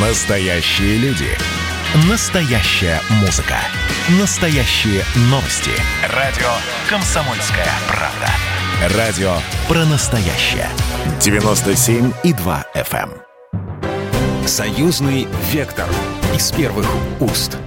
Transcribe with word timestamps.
Настоящие 0.00 0.96
люди. 0.98 1.26
Настоящая 2.08 3.00
музыка. 3.20 3.56
Настоящие 4.20 5.02
новости. 5.22 5.72
Радио 6.14 6.46
«Комсомольская 6.88 7.66
правда». 7.88 8.96
Радио 8.96 9.32
про 9.66 9.84
настоящее. 9.86 10.68
97,2 11.18 12.64
FM. 12.76 13.10
эм. 13.10 14.46
Союзный 14.46 15.26
вектор. 15.50 15.88
Из 16.32 16.52
первых 16.52 16.86
уст. 17.18 17.58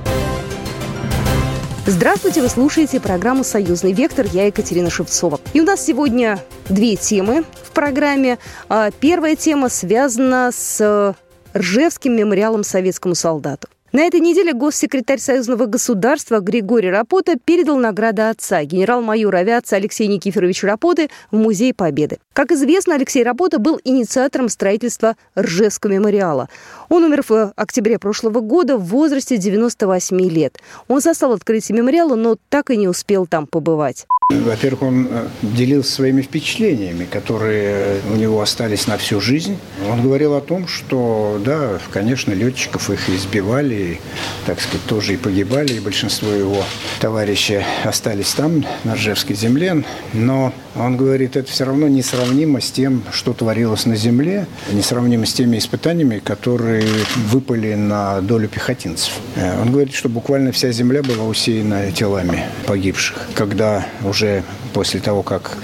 Здравствуйте, 1.85 2.41
вы 2.41 2.47
слушаете 2.47 3.01
программу 3.01 3.43
«Союзный 3.43 3.91
вектор». 3.91 4.25
Я 4.31 4.45
Екатерина 4.45 4.89
Шевцова. 4.89 5.41
И 5.51 5.59
у 5.59 5.65
нас 5.65 5.85
сегодня 5.85 6.39
две 6.69 6.95
темы 6.95 7.43
в 7.65 7.71
программе. 7.71 8.39
А, 8.69 8.89
Первая 8.91 9.35
тема 9.35 9.67
связана 9.67 10.51
с 10.55 11.13
Ржевским 11.55 12.15
мемориалом 12.15 12.63
советскому 12.63 13.15
солдату. 13.15 13.67
На 13.91 14.03
этой 14.03 14.21
неделе 14.21 14.53
госсекретарь 14.53 15.19
Союзного 15.19 15.65
государства 15.65 16.39
Григорий 16.39 16.89
Рапота 16.89 17.35
передал 17.37 17.75
награды 17.75 18.21
отца 18.21 18.63
генерал-майор 18.63 19.35
авиации 19.35 19.75
Алексей 19.75 20.07
Никифорович 20.07 20.63
Рапоты 20.63 21.09
в 21.29 21.35
Музей 21.35 21.73
Победы. 21.73 22.19
Как 22.33 22.53
известно, 22.53 22.95
Алексей 22.95 23.23
Рапота 23.23 23.59
был 23.59 23.79
инициатором 23.83 24.47
строительства 24.47 25.17
Ржевского 25.37 25.91
мемориала. 25.91 26.47
Он 26.87 27.03
умер 27.03 27.23
в 27.27 27.51
октябре 27.57 27.99
прошлого 27.99 28.39
года 28.39 28.77
в 28.77 28.85
возрасте 28.85 29.37
98 29.37 30.17
лет. 30.29 30.57
Он 30.87 31.01
застал 31.01 31.33
открытие 31.33 31.77
мемориала, 31.77 32.15
но 32.15 32.37
так 32.47 32.69
и 32.69 32.77
не 32.77 32.87
успел 32.87 33.27
там 33.27 33.47
побывать. 33.47 34.07
Во-первых, 34.29 34.81
он 34.81 35.07
э, 35.11 35.27
делился 35.41 35.91
своими 35.91 36.21
впечатлениями, 36.21 37.03
которые 37.03 37.99
у 38.09 38.15
него 38.15 38.39
остались 38.39 38.87
на 38.87 38.97
всю 38.97 39.19
жизнь. 39.19 39.57
Он 39.89 40.01
говорил 40.01 40.33
о 40.35 40.41
том, 40.41 40.67
что, 40.67 41.37
да, 41.43 41.79
конечно, 41.91 42.31
летчиков 42.31 42.89
их 42.89 43.09
избивали, 43.09 43.99
так 44.45 44.61
сказать, 44.61 44.85
тоже 44.87 45.15
и 45.15 45.17
погибали, 45.17 45.73
и 45.73 45.79
большинство 45.81 46.29
его 46.29 46.63
товарищей 47.01 47.65
остались 47.83 48.33
там, 48.33 48.63
на 48.85 48.95
Ржевской 48.95 49.35
земле. 49.35 49.83
Но 50.13 50.53
он 50.75 50.97
говорит, 50.97 51.35
это 51.35 51.51
все 51.51 51.65
равно 51.65 51.87
несравнимо 51.87 52.61
с 52.61 52.71
тем, 52.71 53.03
что 53.11 53.33
творилось 53.33 53.85
на 53.85 53.95
земле, 53.95 54.47
несравнимо 54.71 55.25
с 55.25 55.33
теми 55.33 55.57
испытаниями, 55.57 56.19
которые 56.19 56.87
выпали 57.29 57.73
на 57.75 58.21
долю 58.21 58.47
пехотинцев. 58.47 59.13
Э, 59.35 59.61
Он 59.61 59.71
говорит, 59.71 59.93
что 59.93 60.09
буквально 60.09 60.51
вся 60.51 60.71
земля 60.71 61.03
была 61.03 61.25
усеяна 61.25 61.91
телами 61.91 62.45
погибших. 62.65 63.27
Когда 63.35 63.85
уже 64.03 64.43
после 64.73 64.99
того, 64.99 65.23
как 65.23 65.57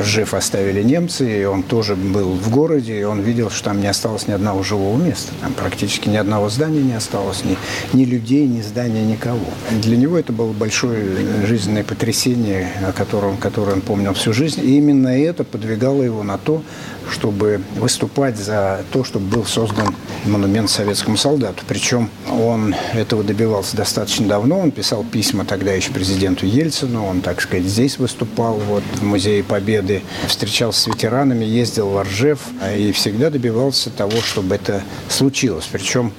Ржев 0.00 0.34
оставили 0.34 0.82
немцы, 0.82 1.42
и 1.42 1.44
он 1.44 1.62
тоже 1.62 1.96
был 1.96 2.32
в 2.32 2.50
городе, 2.50 3.00
и 3.00 3.02
он 3.04 3.20
видел, 3.20 3.50
что 3.50 3.64
там 3.70 3.80
не 3.80 3.86
осталось 3.86 4.28
ни 4.28 4.32
одного 4.32 4.62
живого 4.62 4.96
места. 4.96 5.32
Там 5.40 5.52
практически 5.54 6.08
ни 6.08 6.16
одного 6.16 6.48
здания 6.48 6.82
не 6.82 6.94
осталось, 6.94 7.44
ни, 7.44 7.56
ни 7.92 8.04
людей, 8.04 8.46
ни 8.46 8.60
здания, 8.60 9.02
никого. 9.04 9.46
Для 9.70 9.96
него 9.96 10.18
это 10.18 10.32
было 10.32 10.52
большое 10.52 11.46
жизненное 11.46 11.84
потрясение, 11.84 12.68
о 12.86 12.92
котором, 12.92 13.36
которое 13.36 13.72
он 13.72 13.80
помнил 13.80 14.14
всю 14.14 14.32
жизнь. 14.32 14.60
И 14.62 14.76
именно 14.76 15.08
это 15.08 15.44
подвигало 15.44 16.02
его 16.02 16.22
на 16.22 16.38
то, 16.38 16.62
чтобы 17.10 17.60
выступать 17.76 18.36
за 18.36 18.84
то, 18.92 19.04
чтобы 19.04 19.26
был 19.26 19.44
создан 19.44 19.94
монумент 20.24 20.70
советскому 20.70 21.16
солдату. 21.16 21.64
Причем 21.66 22.10
он 22.30 22.74
этого 22.94 23.22
добивался 23.22 23.76
достаточно 23.76 24.26
давно. 24.26 24.60
Он 24.60 24.70
писал 24.70 25.04
письма 25.04 25.44
тогда 25.44 25.72
еще 25.72 25.90
президенту 25.92 26.46
Ельцину. 26.46 27.04
Он, 27.04 27.20
так 27.20 27.40
сказать, 27.40 27.64
здесь 27.64 27.98
выступал, 27.98 28.54
вот, 28.54 28.82
в 28.94 29.04
Музее 29.04 29.42
Победы. 29.42 30.02
Встречался 30.26 30.82
с 30.82 30.86
ветеранами, 30.86 31.44
ездил 31.44 31.90
в 31.90 32.02
Ржев 32.02 32.40
и 32.76 32.92
всегда 32.92 33.30
добивался 33.30 33.90
того, 33.90 34.20
чтобы 34.22 34.54
это 34.54 34.82
случилось. 35.08 35.68
Причем 35.70 36.12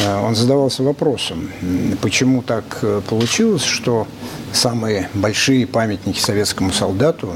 э, 0.00 0.20
он 0.20 0.34
задавался 0.34 0.82
вопросом, 0.82 1.50
почему 2.00 2.42
так 2.42 2.64
э, 2.82 3.00
получилось, 3.08 3.64
что 3.64 4.06
самые 4.52 5.08
большие 5.14 5.66
памятники 5.66 6.18
советскому 6.18 6.72
солдату 6.72 7.34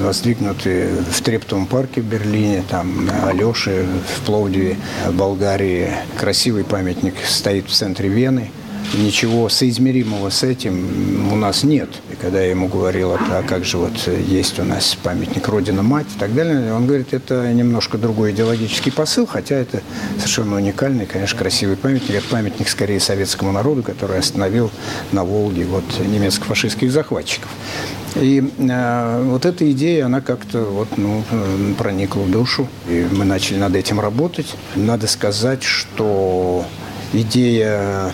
воздвигнуты 0.00 0.88
в 1.10 1.20
Трептовом 1.22 1.66
парке 1.66 2.00
в 2.00 2.04
Берлине, 2.04 2.62
там 2.68 3.08
Алеши 3.24 3.86
в 4.16 4.26
Пловдиве, 4.26 4.76
Болгарии. 5.12 5.90
Красивый 6.18 6.64
памятник 6.64 7.14
стоит 7.26 7.66
в 7.68 7.72
центре 7.72 8.08
Вены. 8.08 8.50
Ничего 8.94 9.48
соизмеримого 9.48 10.30
с 10.30 10.42
этим 10.42 11.32
у 11.32 11.36
нас 11.36 11.64
нет. 11.64 11.90
Когда 12.20 12.40
я 12.40 12.50
ему 12.50 12.68
говорил, 12.68 13.12
а 13.12 13.42
как 13.46 13.64
же 13.64 13.76
вот 13.76 13.92
есть 14.08 14.58
у 14.58 14.64
нас 14.64 14.96
памятник 15.02 15.46
Родина-Мать 15.48 16.06
и 16.16 16.18
так 16.18 16.34
далее, 16.34 16.72
он 16.72 16.86
говорит, 16.86 17.12
это 17.12 17.52
немножко 17.52 17.98
другой 17.98 18.32
идеологический 18.32 18.90
посыл, 18.90 19.26
хотя 19.26 19.56
это 19.56 19.82
совершенно 20.16 20.56
уникальный, 20.56 21.04
конечно, 21.04 21.38
красивый 21.38 21.76
памятник. 21.76 22.16
Это 22.16 22.28
памятник 22.28 22.68
скорее 22.68 23.00
советскому 23.00 23.52
народу, 23.52 23.82
который 23.82 24.18
остановил 24.18 24.70
на 25.12 25.24
Волге 25.24 25.64
вот 25.66 25.84
немецко-фашистских 25.98 26.90
захватчиков. 26.90 27.50
И 28.14 28.50
э, 28.58 29.22
вот 29.24 29.44
эта 29.44 29.70
идея, 29.72 30.06
она 30.06 30.22
как-то 30.22 30.60
вот, 30.60 30.88
ну, 30.96 31.22
э, 31.30 31.74
проникла 31.76 32.20
в 32.20 32.30
душу, 32.30 32.66
и 32.88 33.06
мы 33.12 33.26
начали 33.26 33.58
над 33.58 33.76
этим 33.76 34.00
работать. 34.00 34.56
Надо 34.74 35.06
сказать, 35.06 35.62
что 35.62 36.64
идея 37.12 38.12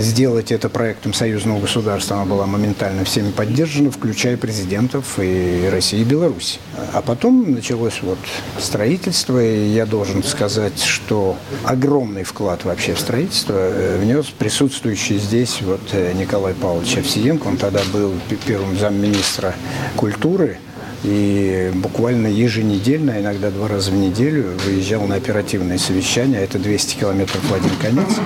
сделать 0.00 0.52
это 0.52 0.68
проектом 0.68 1.12
союзного 1.14 1.60
государства, 1.60 2.16
она 2.16 2.24
была 2.24 2.46
моментально 2.46 3.04
всеми 3.04 3.30
поддержана, 3.30 3.90
включая 3.90 4.36
президентов 4.36 5.18
и 5.18 5.68
России 5.70 6.00
и 6.00 6.04
Беларуси. 6.04 6.58
А 6.92 7.02
потом 7.02 7.52
началось 7.52 8.00
вот 8.02 8.18
строительство, 8.58 9.42
и 9.42 9.68
я 9.68 9.86
должен 9.86 10.22
сказать, 10.22 10.82
что 10.82 11.36
огромный 11.64 12.24
вклад 12.24 12.64
вообще 12.64 12.94
в 12.94 13.00
строительство 13.00 13.54
э, 13.56 13.98
внес 14.00 14.26
присутствующий 14.26 15.18
здесь 15.18 15.60
вот 15.62 15.82
э, 15.92 16.12
Николай 16.14 16.54
Павлович 16.54 16.98
Овсиенко, 16.98 17.46
он 17.46 17.56
тогда 17.56 17.80
был 17.92 18.12
первым 18.46 18.78
замминистра 18.78 19.54
культуры, 19.96 20.58
и 21.04 21.70
буквально 21.74 22.26
еженедельно, 22.26 23.20
иногда 23.20 23.50
два 23.50 23.68
раза 23.68 23.90
в 23.90 23.94
неделю 23.94 24.52
выезжал 24.64 25.06
на 25.06 25.16
оперативное 25.16 25.78
совещание. 25.78 26.40
Это 26.40 26.58
200 26.58 26.98
километров 26.98 27.42
в 27.42 27.54
один 27.54 27.76
конец. 27.80 28.16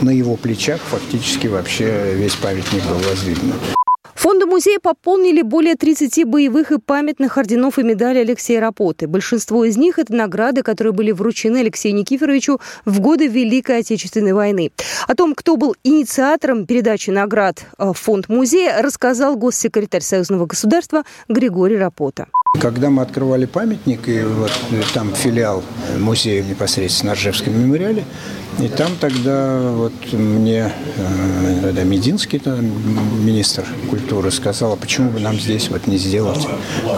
На 0.00 0.10
его 0.10 0.36
плечах 0.36 0.80
фактически 0.80 1.46
вообще 1.46 2.14
весь 2.14 2.34
памятник 2.34 2.82
был 2.84 2.98
воздвигнут. 3.08 3.79
Фонды 4.20 4.44
музея 4.44 4.78
пополнили 4.80 5.40
более 5.40 5.76
30 5.76 6.26
боевых 6.26 6.72
и 6.72 6.78
памятных 6.78 7.38
орденов 7.38 7.78
и 7.78 7.82
медалей 7.82 8.20
Алексея 8.20 8.60
Рапоты. 8.60 9.06
Большинство 9.06 9.64
из 9.64 9.78
них– 9.78 9.98
это 9.98 10.14
награды, 10.14 10.62
которые 10.62 10.92
были 10.92 11.10
вручены 11.10 11.56
Алексею 11.60 11.94
Никифоровичу 11.94 12.60
в 12.84 13.00
годы 13.00 13.28
Великой 13.28 13.78
Отечественной 13.78 14.34
войны. 14.34 14.72
О 15.08 15.14
том, 15.14 15.34
кто 15.34 15.56
был 15.56 15.74
инициатором 15.84 16.66
передачи 16.66 17.08
наград 17.08 17.64
в 17.78 17.94
фонд 17.94 18.28
музея, 18.28 18.82
рассказал 18.82 19.36
госсекретарь 19.36 20.02
Союзного 20.02 20.44
государства 20.44 21.04
Григорий 21.30 21.78
Рапота. 21.78 22.26
Когда 22.60 22.90
мы 22.90 23.00
открывали 23.00 23.46
памятник, 23.46 24.06
и 24.06 24.20
вот 24.22 24.52
там 24.92 25.14
филиал 25.14 25.62
музея 25.98 26.42
непосредственно 26.42 27.12
на 27.12 27.16
Ржевском 27.16 27.58
мемориале, 27.58 28.04
и 28.58 28.68
там 28.68 28.92
тогда 29.00 29.70
вот 29.70 29.92
мне 30.12 30.72
э, 30.96 31.84
Мединский, 31.84 32.38
там, 32.38 32.64
министр 33.24 33.64
культуры, 33.88 34.30
сказал, 34.30 34.72
а 34.72 34.76
почему 34.76 35.10
бы 35.10 35.20
нам 35.20 35.38
здесь 35.38 35.70
вот 35.70 35.86
не 35.86 35.96
сделать 35.96 36.46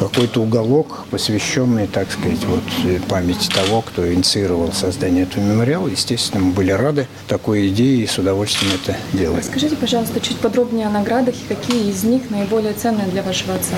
какой-то 0.00 0.42
уголок, 0.42 1.04
посвященный, 1.10 1.86
так 1.86 2.10
сказать, 2.10 2.44
вот 2.46 2.62
памяти 3.08 3.48
того, 3.48 3.82
кто 3.82 4.12
инициировал 4.12 4.72
создание 4.72 5.24
этого 5.24 5.44
мемориала. 5.44 5.88
Естественно, 5.88 6.44
мы 6.44 6.52
были 6.52 6.72
рады 6.72 7.06
такой 7.28 7.68
идее 7.68 8.02
и 8.02 8.06
с 8.06 8.18
удовольствием 8.18 8.72
это 8.82 8.96
делаем. 9.12 9.42
Скажите, 9.42 9.76
пожалуйста, 9.76 10.20
чуть 10.20 10.38
подробнее 10.38 10.86
о 10.86 10.90
наградах 10.90 11.34
и 11.34 11.54
какие 11.54 11.90
из 11.90 12.04
них 12.04 12.30
наиболее 12.30 12.72
ценные 12.72 13.06
для 13.06 13.22
вашего 13.22 13.54
отца? 13.54 13.76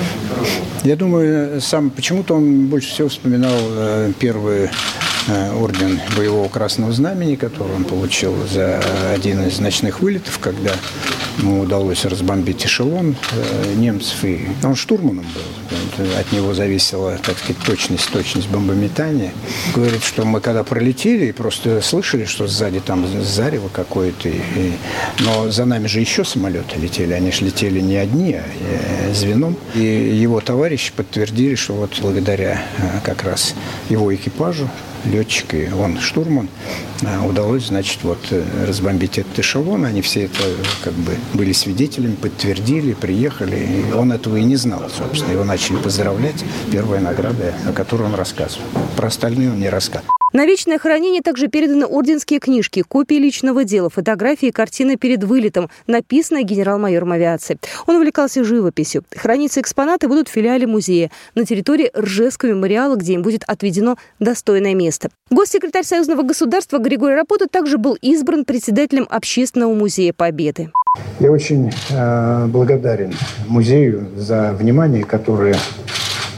Я 0.85 0.97
думаю, 0.97 1.61
сам 1.61 1.91
почему-то 1.91 2.35
он 2.35 2.67
больше 2.67 2.89
всего 2.91 3.09
вспоминал 3.09 3.57
э, 3.59 4.13
первый 4.19 4.65
э, 4.65 4.69
орден 5.29 6.01
боевого 6.17 6.49
красного 6.49 6.93
знамени, 6.93 7.37
который 7.37 7.75
он 7.75 7.85
получил 7.85 8.35
за 8.47 8.83
один 9.15 9.47
из 9.47 9.59
ночных 9.59 10.01
вылетов, 10.01 10.39
когда 10.39 10.73
ему 11.39 11.61
удалось 11.61 12.05
разбомбить 12.05 12.65
эшелон 12.65 13.17
э, 13.33 13.75
немцев. 13.75 14.25
И 14.25 14.47
он 14.63 14.75
штурманом 14.77 15.25
был. 15.35 16.05
От 16.19 16.33
него 16.33 16.55
зависела, 16.55 17.19
так 17.19 17.39
сказать, 17.39 17.57
точность, 17.65 18.11
точность 18.11 18.49
бомбометания. 18.49 19.33
Говорит, 19.75 20.03
что 20.03 20.25
мы 20.25 20.41
когда 20.41 20.65
пролетели, 20.65 21.31
просто 21.33 21.81
слышали, 21.81 22.25
что 22.25 22.47
сзади 22.47 22.81
там 22.81 23.07
зарево 23.23 23.69
какое-то. 23.73 24.29
И, 24.29 24.73
но 25.21 25.51
за 25.51 25.65
нами 25.65 25.87
же 25.87 26.01
еще 26.01 26.25
самолеты 26.25 26.79
летели. 26.79 27.13
Они 27.13 27.31
же 27.33 27.45
летели 27.45 27.81
не 27.81 27.97
одни, 27.97 28.35
а 28.35 28.45
э, 28.45 29.15
звеном. 29.15 29.57
И 29.75 29.81
его 29.81 30.41
товарищи 30.41 30.93
подтвердили, 30.95 31.55
что 31.55 31.75
вот 31.75 31.99
благодаря 32.01 32.63
э, 32.79 33.01
как 33.05 33.23
раз 33.25 33.55
его 33.89 34.15
экипажу 34.15 34.69
летчик 35.05 35.55
и 35.55 35.69
он 35.73 36.01
штурман, 36.01 36.49
а, 37.03 37.25
удалось, 37.27 37.67
значит, 37.67 38.01
вот 38.03 38.19
э, 38.31 38.43
разбомбить 38.67 39.19
этот 39.19 39.39
эшелон. 39.39 39.85
Они 39.85 40.03
все 40.03 40.25
это 40.25 40.43
как 40.83 40.95
бы 40.95 41.17
были 41.35 41.53
свидетелями, 41.53 42.15
подтвердили, 42.15 42.95
приехали. 42.95 43.57
И 43.57 43.93
он 43.93 44.13
этого 44.13 44.37
и 44.37 44.45
не 44.45 44.57
знал, 44.57 44.83
собственно. 44.97 45.33
Его 45.33 45.45
начали 45.45 45.77
поздравлять. 45.77 46.45
Первая 46.71 47.01
награда, 47.01 47.55
о 47.67 47.73
которой 47.73 48.05
он 48.05 48.15
рассказывал. 48.15 48.65
Про 48.97 49.09
остальные 49.09 49.51
он 49.51 49.61
не 49.61 49.69
рассказывал. 49.69 50.15
На 50.35 50.47
вечное 50.47 50.79
хранение 50.79 51.23
также 51.23 51.47
переданы 51.47 51.87
орденские 51.87 52.41
книжки, 52.41 52.83
копии 52.83 53.15
личного 53.15 53.63
дела, 53.63 53.89
фотографии 53.89 54.49
и 54.49 54.51
картины 54.51 54.97
перед 54.97 55.23
вылетом, 55.23 55.71
написанные 55.87 56.43
генерал-майором 56.43 57.13
авиации. 57.13 57.57
Он 57.87 57.95
увлекался 57.95 58.43
живописью. 58.43 59.05
Храниться 59.15 59.61
экспонаты 59.61 60.09
будут 60.09 60.27
в 60.27 60.33
филиале 60.33 60.67
музея 60.67 61.13
на 61.37 61.47
территории 61.47 61.89
Ржевского 61.97 62.51
мемориала, 62.51 62.97
где 62.97 63.13
им 63.13 63.23
будет 63.23 63.45
отведено 63.47 63.97
достойное 64.19 64.75
место. 64.75 65.09
Госсекретарь 65.31 65.85
Союзного 65.85 66.23
государства 66.23 66.79
Григорий 66.79 67.15
Рапота 67.15 67.47
также 67.47 67.79
был 67.79 67.97
избран 68.03 68.45
председателем 68.45 69.07
Общественного 69.09 69.73
музея 69.73 70.13
Победы. 70.13 70.73
Я 71.21 71.31
очень 71.31 71.71
э, 71.91 72.47
благодарен 72.47 73.15
музею 73.47 74.11
за 74.17 74.53
внимание, 74.53 75.05
которое 75.05 75.55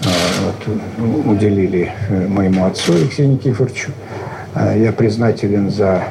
вот, 0.07 1.27
уделили 1.27 1.93
э, 2.09 2.27
моему 2.29 2.67
отцу 2.67 2.95
Алексею 2.95 3.31
Никифоровичу. 3.31 3.93
А 4.55 4.75
я 4.75 4.93
признателен 4.93 5.71
за 5.71 6.05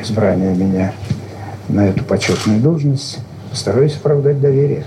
избрание 0.00 0.54
меня 0.54 0.92
на 1.68 1.88
эту 1.88 2.04
почетную 2.04 2.60
должность. 2.60 3.18
Постараюсь 3.50 3.96
оправдать 3.96 4.40
доверие. 4.40 4.84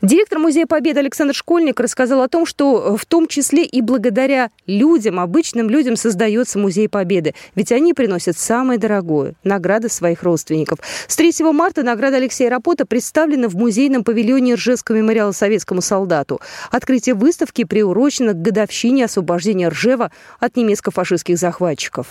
Директор 0.00 0.38
Музея 0.38 0.66
Победы 0.66 1.00
Александр 1.00 1.34
Школьник 1.34 1.80
рассказал 1.80 2.22
о 2.22 2.28
том, 2.28 2.46
что 2.46 2.96
в 2.96 3.04
том 3.04 3.26
числе 3.26 3.64
и 3.64 3.82
благодаря 3.82 4.50
людям, 4.64 5.18
обычным 5.18 5.68
людям 5.68 5.96
создается 5.96 6.60
Музей 6.60 6.88
Победы. 6.88 7.34
Ведь 7.56 7.72
они 7.72 7.94
приносят 7.94 8.38
самое 8.38 8.78
дорогое– 8.78 9.34
награды 9.42 9.88
своих 9.88 10.22
родственников. 10.22 10.78
С 11.08 11.16
3 11.16 11.42
марта 11.52 11.82
награда 11.82 12.18
Алексея 12.18 12.48
Рапота 12.48 12.86
представлена 12.86 13.48
в 13.48 13.56
музейном 13.56 14.04
павильоне 14.04 14.54
Ржевского 14.54 14.94
мемориала 14.94 15.32
советскому 15.32 15.82
солдату. 15.82 16.40
Открытие 16.70 17.16
выставки 17.16 17.64
приурочено 17.64 18.34
к 18.34 18.40
годовщине 18.40 19.06
освобождения 19.06 19.68
Ржева 19.68 20.12
от 20.38 20.56
немецко-фашистских 20.56 21.36
захватчиков. 21.36 22.06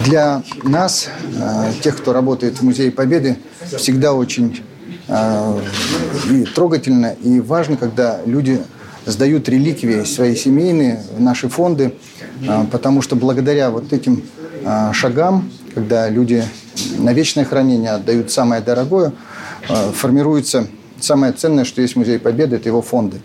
Для 0.00 0.42
нас, 0.64 1.08
э, 1.40 1.72
тех, 1.80 1.96
кто 1.96 2.12
работает 2.12 2.58
в 2.58 2.62
Музее 2.62 2.92
Победы, 2.92 3.38
всегда 3.78 4.12
очень 4.12 4.62
и 6.30 6.44
трогательно, 6.54 7.14
и 7.22 7.40
важно, 7.40 7.76
когда 7.76 8.20
люди 8.24 8.62
сдают 9.06 9.48
реликвии 9.48 10.04
свои 10.04 10.36
семейные 10.36 11.02
в 11.16 11.20
наши 11.20 11.48
фонды, 11.48 11.94
а, 12.46 12.66
потому 12.70 13.02
что 13.02 13.16
благодаря 13.16 13.70
вот 13.70 13.92
этим 13.92 14.22
а, 14.64 14.92
шагам, 14.92 15.50
когда 15.74 16.08
люди 16.08 16.44
на 16.98 17.12
вечное 17.12 17.44
хранение 17.44 17.90
отдают 17.90 18.30
самое 18.30 18.62
дорогое, 18.62 19.12
формируется 19.94 20.66
самое 21.00 21.32
ценное, 21.32 21.64
что 21.64 21.80
есть 21.80 21.94
в 21.94 21.98
Музее 21.98 22.18
Победы, 22.18 22.56
это 22.56 22.68
его 22.68 22.82
фонды. 22.82 23.20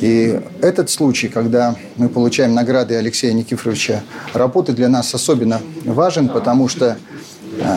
И 0.00 0.40
этот 0.62 0.90
случай, 0.90 1.28
когда 1.28 1.76
мы 1.96 2.08
получаем 2.08 2.54
награды 2.54 2.94
Алексея 2.94 3.32
Никифоровича 3.32 4.02
работы, 4.32 4.72
для 4.72 4.88
нас 4.88 5.14
особенно 5.14 5.60
важен, 5.84 6.28
потому 6.28 6.68
что 6.68 6.96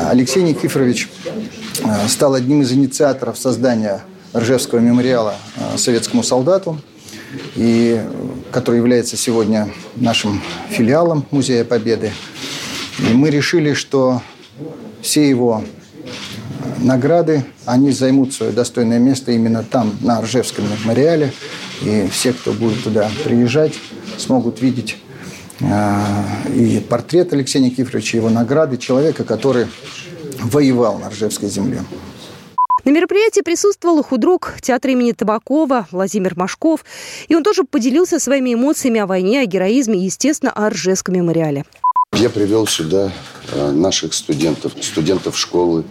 Алексей 0.09 0.41
Никифорович 0.41 1.09
стал 2.07 2.33
одним 2.33 2.61
из 2.61 2.71
инициаторов 2.71 3.37
создания 3.37 4.03
Ржевского 4.35 4.79
мемориала 4.79 5.35
э, 5.55 5.77
советскому 5.77 6.23
солдату, 6.23 6.79
и, 7.55 8.01
который 8.51 8.77
является 8.77 9.17
сегодня 9.17 9.69
нашим 9.95 10.41
филиалом 10.69 11.25
Музея 11.31 11.63
Победы. 11.63 12.11
И 12.99 13.13
мы 13.13 13.29
решили, 13.29 13.73
что 13.73 14.21
все 15.01 15.27
его 15.27 15.63
награды, 16.79 17.45
они 17.65 17.91
займут 17.91 18.33
свое 18.33 18.51
достойное 18.51 18.99
место 18.99 19.31
именно 19.31 19.63
там, 19.63 19.97
на 20.01 20.21
Ржевском 20.21 20.65
мемориале. 20.65 21.33
И 21.81 22.07
все, 22.11 22.33
кто 22.33 22.53
будет 22.53 22.83
туда 22.83 23.09
приезжать, 23.23 23.73
смогут 24.17 24.61
видеть 24.61 24.97
э, 25.59 25.99
и 26.55 26.79
портрет 26.79 27.33
Алексея 27.33 27.63
Никифоровича, 27.63 28.17
его 28.17 28.29
награды, 28.29 28.77
человека, 28.77 29.23
который 29.23 29.67
воевал 30.39 30.97
на 30.99 31.09
Ржевской 31.09 31.49
земле. 31.49 31.83
На 32.85 32.91
мероприятии 32.91 33.41
присутствовал 33.41 34.01
худрук 34.01 34.55
театра 34.61 34.91
имени 34.91 35.11
Табакова 35.11 35.87
Владимир 35.91 36.37
Машков. 36.37 36.85
И 37.27 37.35
он 37.35 37.43
тоже 37.43 37.63
поделился 37.63 38.19
своими 38.19 38.53
эмоциями 38.53 38.99
о 38.99 39.07
войне, 39.07 39.41
о 39.41 39.45
героизме 39.45 39.99
и, 39.99 40.05
естественно, 40.05 40.51
о 40.51 40.69
Ржевском 40.69 41.15
мемориале. 41.15 41.65
Я 42.13 42.29
привел 42.29 42.65
сюда 42.65 43.11
э, 43.51 43.71
наших 43.71 44.13
студентов, 44.13 44.71
студентов 44.81 45.37
школы 45.37 45.83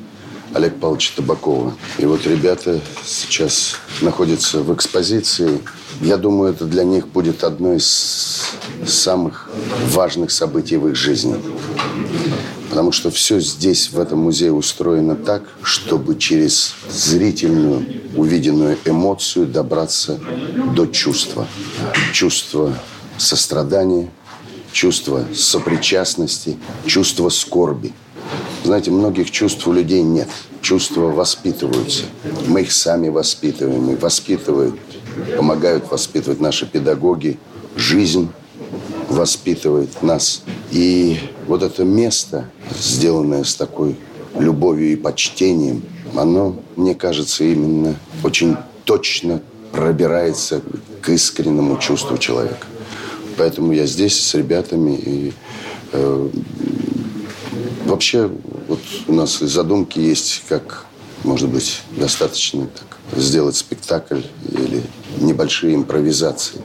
Олега 0.54 0.76
Павловича 0.76 1.12
Табакова. 1.16 1.74
И 1.98 2.06
вот 2.06 2.26
ребята 2.26 2.80
сейчас 3.04 3.76
находятся 4.00 4.62
в 4.62 4.74
экспозиции. 4.74 5.60
Я 6.00 6.16
думаю, 6.16 6.54
это 6.54 6.64
для 6.64 6.84
них 6.84 7.08
будет 7.08 7.44
одно 7.44 7.74
из 7.74 8.56
самых 8.86 9.50
важных 9.90 10.30
событий 10.30 10.78
в 10.78 10.88
их 10.88 10.96
жизни. 10.96 11.36
Потому 12.76 12.92
что 12.92 13.10
все 13.10 13.40
здесь, 13.40 13.90
в 13.90 13.98
этом 13.98 14.18
музее, 14.18 14.52
устроено 14.52 15.16
так, 15.16 15.44
чтобы 15.62 16.14
через 16.14 16.74
зрительную, 16.90 17.86
увиденную 18.14 18.76
эмоцию 18.84 19.46
добраться 19.46 20.20
до 20.74 20.84
чувства. 20.84 21.48
Чувства 22.12 22.78
сострадания, 23.16 24.10
чувства 24.72 25.24
сопричастности, 25.34 26.58
чувства 26.84 27.30
скорби. 27.30 27.94
Знаете, 28.62 28.90
многих 28.90 29.30
чувств 29.30 29.66
у 29.66 29.72
людей 29.72 30.02
нет. 30.02 30.28
Чувства 30.60 31.06
воспитываются. 31.06 32.02
Мы 32.46 32.60
их 32.60 32.72
сами 32.72 33.08
воспитываем. 33.08 33.90
И 33.90 33.96
воспитывают, 33.96 34.74
помогают 35.34 35.90
воспитывать 35.90 36.40
наши 36.40 36.66
педагоги. 36.66 37.38
Жизнь 37.74 38.28
воспитывает 39.08 40.02
нас. 40.02 40.42
И 40.70 41.18
вот 41.46 41.62
это 41.62 41.84
место, 41.84 42.50
сделанное 42.78 43.44
с 43.44 43.54
такой 43.54 43.96
любовью 44.38 44.92
и 44.92 44.96
почтением, 44.96 45.82
оно, 46.14 46.56
мне 46.76 46.94
кажется, 46.94 47.44
именно 47.44 47.96
очень 48.22 48.56
точно 48.84 49.42
пробирается 49.72 50.62
к 51.00 51.08
искреннему 51.08 51.78
чувству 51.78 52.18
человека. 52.18 52.66
Поэтому 53.36 53.72
я 53.72 53.86
здесь 53.86 54.18
с 54.18 54.34
ребятами 54.34 54.96
и 54.96 55.32
э, 55.92 56.28
вообще 57.84 58.30
вот 58.68 58.80
у 59.06 59.12
нас 59.12 59.38
задумки 59.38 59.98
есть, 59.98 60.42
как, 60.48 60.86
может 61.22 61.48
быть, 61.48 61.82
достаточно 61.90 62.66
так, 62.66 62.98
сделать 63.18 63.56
спектакль 63.56 64.22
или 64.50 64.82
небольшие 65.20 65.74
импровизации 65.74 66.60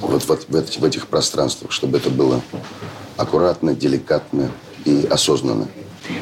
вот, 0.00 0.24
вот 0.26 0.46
в, 0.48 0.56
этих, 0.56 0.80
в 0.80 0.84
этих 0.84 1.06
пространствах, 1.06 1.72
чтобы 1.72 1.98
это 1.98 2.10
было 2.10 2.40
аккуратно, 3.22 3.74
деликатно 3.74 4.50
и 4.84 5.06
осознанно. 5.10 5.68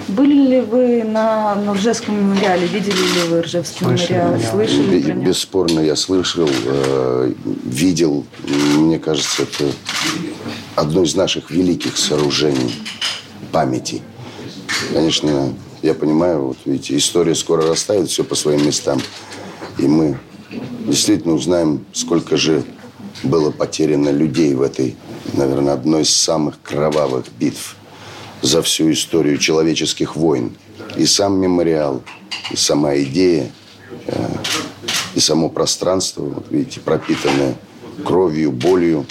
Были 0.09 0.49
ли 0.49 0.61
вы 0.61 1.03
на, 1.05 1.55
на 1.55 1.75
Ржевском 1.75 2.15
мемориале? 2.15 2.67
Видели 2.67 2.93
ли 2.93 3.29
вы 3.29 3.43
Ржевский 3.43 3.87
мемориал? 3.87 4.39
Слышали 4.41 5.03
про 5.03 5.13
него? 5.13 5.23
Бесспорно, 5.25 5.81
я 5.81 5.97
слышал, 5.97 6.49
э, 6.49 7.33
видел. 7.65 8.27
Мне 8.77 8.99
кажется, 8.99 9.43
это 9.43 9.73
одно 10.77 11.03
из 11.03 11.15
наших 11.15 11.51
великих 11.51 11.97
сооружений 11.97 12.75
памяти. 13.53 14.03
Конечно, 14.93 15.53
я 15.83 15.95
понимаю, 15.95 16.47
вот 16.49 16.59
видите, 16.65 16.97
история 16.97 17.35
скоро 17.35 17.67
расставит 17.67 18.09
все 18.09 18.23
по 18.25 18.35
своим 18.35 18.67
местам. 18.67 19.01
И 19.79 19.87
мы 19.87 20.19
действительно 20.87 21.35
узнаем, 21.35 21.85
сколько 21.93 22.37
же 22.37 22.65
было 23.23 23.51
потеряно 23.51 24.11
людей 24.11 24.55
в 24.55 24.63
этой, 24.63 24.97
наверное, 25.35 25.75
одной 25.75 26.03
из 26.03 26.15
самых 26.15 26.61
кровавых 26.63 27.27
битв 27.39 27.77
за 28.43 28.63
всю 28.63 28.91
историю 28.93 29.39
человеческих 29.39 30.17
войн. 30.17 30.57
И 30.97 31.07
сам 31.07 31.39
мемориал, 31.39 32.03
и 32.51 32.57
сама 32.57 32.97
идея, 32.97 33.51
э, 34.07 34.29
и 35.15 35.21
само 35.21 35.49
пространство, 35.49 36.23
вот 36.23 36.47
видите, 36.51 36.81
пропитанное 36.81 37.55
кровью, 38.05 38.51
болью, 38.51 39.07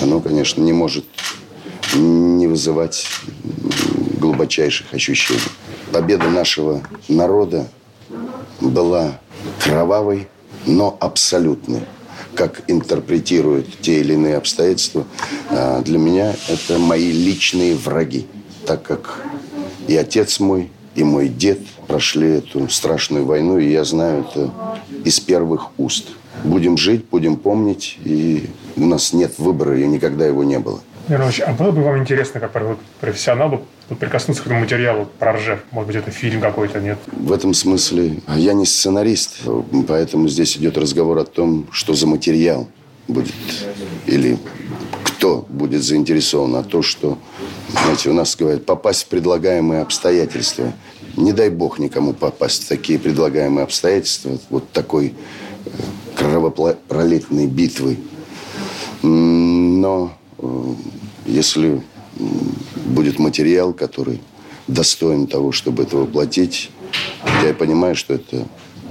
оно, 0.00 0.20
конечно, 0.20 0.62
не 0.62 0.72
может 0.72 1.04
не 1.94 2.46
вызывать 2.46 3.06
глубочайших 4.18 4.92
ощущений. 4.92 5.40
Победа 5.92 6.28
нашего 6.28 6.82
народа 7.08 7.68
была 8.60 9.20
кровавой, 9.62 10.28
но 10.66 10.96
абсолютной 11.00 11.82
как 12.36 12.62
интерпретируют 12.68 13.66
те 13.80 14.00
или 14.00 14.12
иные 14.12 14.36
обстоятельства, 14.36 15.06
а, 15.50 15.82
для 15.82 15.98
меня 15.98 16.34
это 16.48 16.78
мои 16.78 17.10
личные 17.10 17.74
враги. 17.74 18.26
Так 18.66 18.82
как 18.82 19.24
и 19.88 19.96
отец 19.96 20.38
мой, 20.38 20.70
и 20.94 21.02
мой 21.02 21.28
дед 21.28 21.60
прошли 21.86 22.28
эту 22.38 22.68
страшную 22.68 23.24
войну, 23.24 23.58
и 23.58 23.70
я 23.70 23.84
знаю 23.84 24.26
это 24.28 24.52
из 25.04 25.18
первых 25.18 25.70
уст. 25.78 26.08
Будем 26.44 26.76
жить, 26.76 27.06
будем 27.10 27.36
помнить, 27.36 27.98
и 28.04 28.50
у 28.76 28.84
нас 28.84 29.12
нет 29.12 29.38
выбора, 29.38 29.80
и 29.80 29.86
никогда 29.86 30.26
его 30.26 30.44
не 30.44 30.58
было. 30.58 30.80
Иванович, 31.08 31.40
а 31.40 31.52
было 31.52 31.70
бы 31.70 31.82
вам 31.82 31.98
интересно, 31.98 32.40
как 32.40 32.52
профессионалу, 33.00 33.62
прикоснуться 34.00 34.42
к 34.42 34.46
этому 34.46 34.60
материалу 34.60 35.08
про 35.18 35.34
Ржев? 35.34 35.60
Может 35.70 35.86
быть, 35.86 35.96
это 35.96 36.10
фильм 36.10 36.40
какой-то, 36.40 36.80
нет? 36.80 36.98
В 37.12 37.32
этом 37.32 37.54
смысле 37.54 38.20
я 38.34 38.54
не 38.54 38.66
сценарист, 38.66 39.42
поэтому 39.86 40.28
здесь 40.28 40.56
идет 40.56 40.76
разговор 40.76 41.18
о 41.18 41.24
том, 41.24 41.68
что 41.70 41.94
за 41.94 42.06
материал 42.06 42.68
будет 43.06 43.34
или 44.06 44.38
кто 45.04 45.46
будет 45.48 45.82
заинтересован, 45.82 46.56
а 46.56 46.64
то, 46.64 46.82
что, 46.82 47.18
знаете, 47.70 48.10
у 48.10 48.12
нас 48.12 48.34
говорят, 48.34 48.66
попасть 48.66 49.04
в 49.04 49.06
предлагаемые 49.06 49.82
обстоятельства. 49.82 50.72
Не 51.16 51.32
дай 51.32 51.50
бог 51.50 51.78
никому 51.78 52.12
попасть 52.12 52.64
в 52.64 52.68
такие 52.68 52.98
предлагаемые 52.98 53.64
обстоятельства, 53.64 54.38
вот 54.50 54.70
такой 54.72 55.14
э, 55.64 55.70
кровопролитной 56.16 57.46
битвы. 57.46 57.96
Но 59.02 60.12
если 61.26 61.82
будет 62.86 63.18
материал, 63.18 63.72
который 63.72 64.20
достоин 64.68 65.26
того, 65.26 65.52
чтобы 65.52 65.84
это 65.84 65.96
воплотить, 65.96 66.70
я 67.44 67.54
понимаю, 67.54 67.94
что 67.94 68.14
это, 68.14 68.46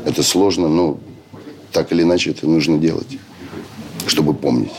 это 0.05 0.23
сложно, 0.23 0.67
но 0.67 0.99
так 1.71 1.91
или 1.91 2.03
иначе 2.03 2.31
это 2.31 2.47
нужно 2.47 2.77
делать, 2.77 3.17
чтобы 4.07 4.33
помнить. 4.33 4.73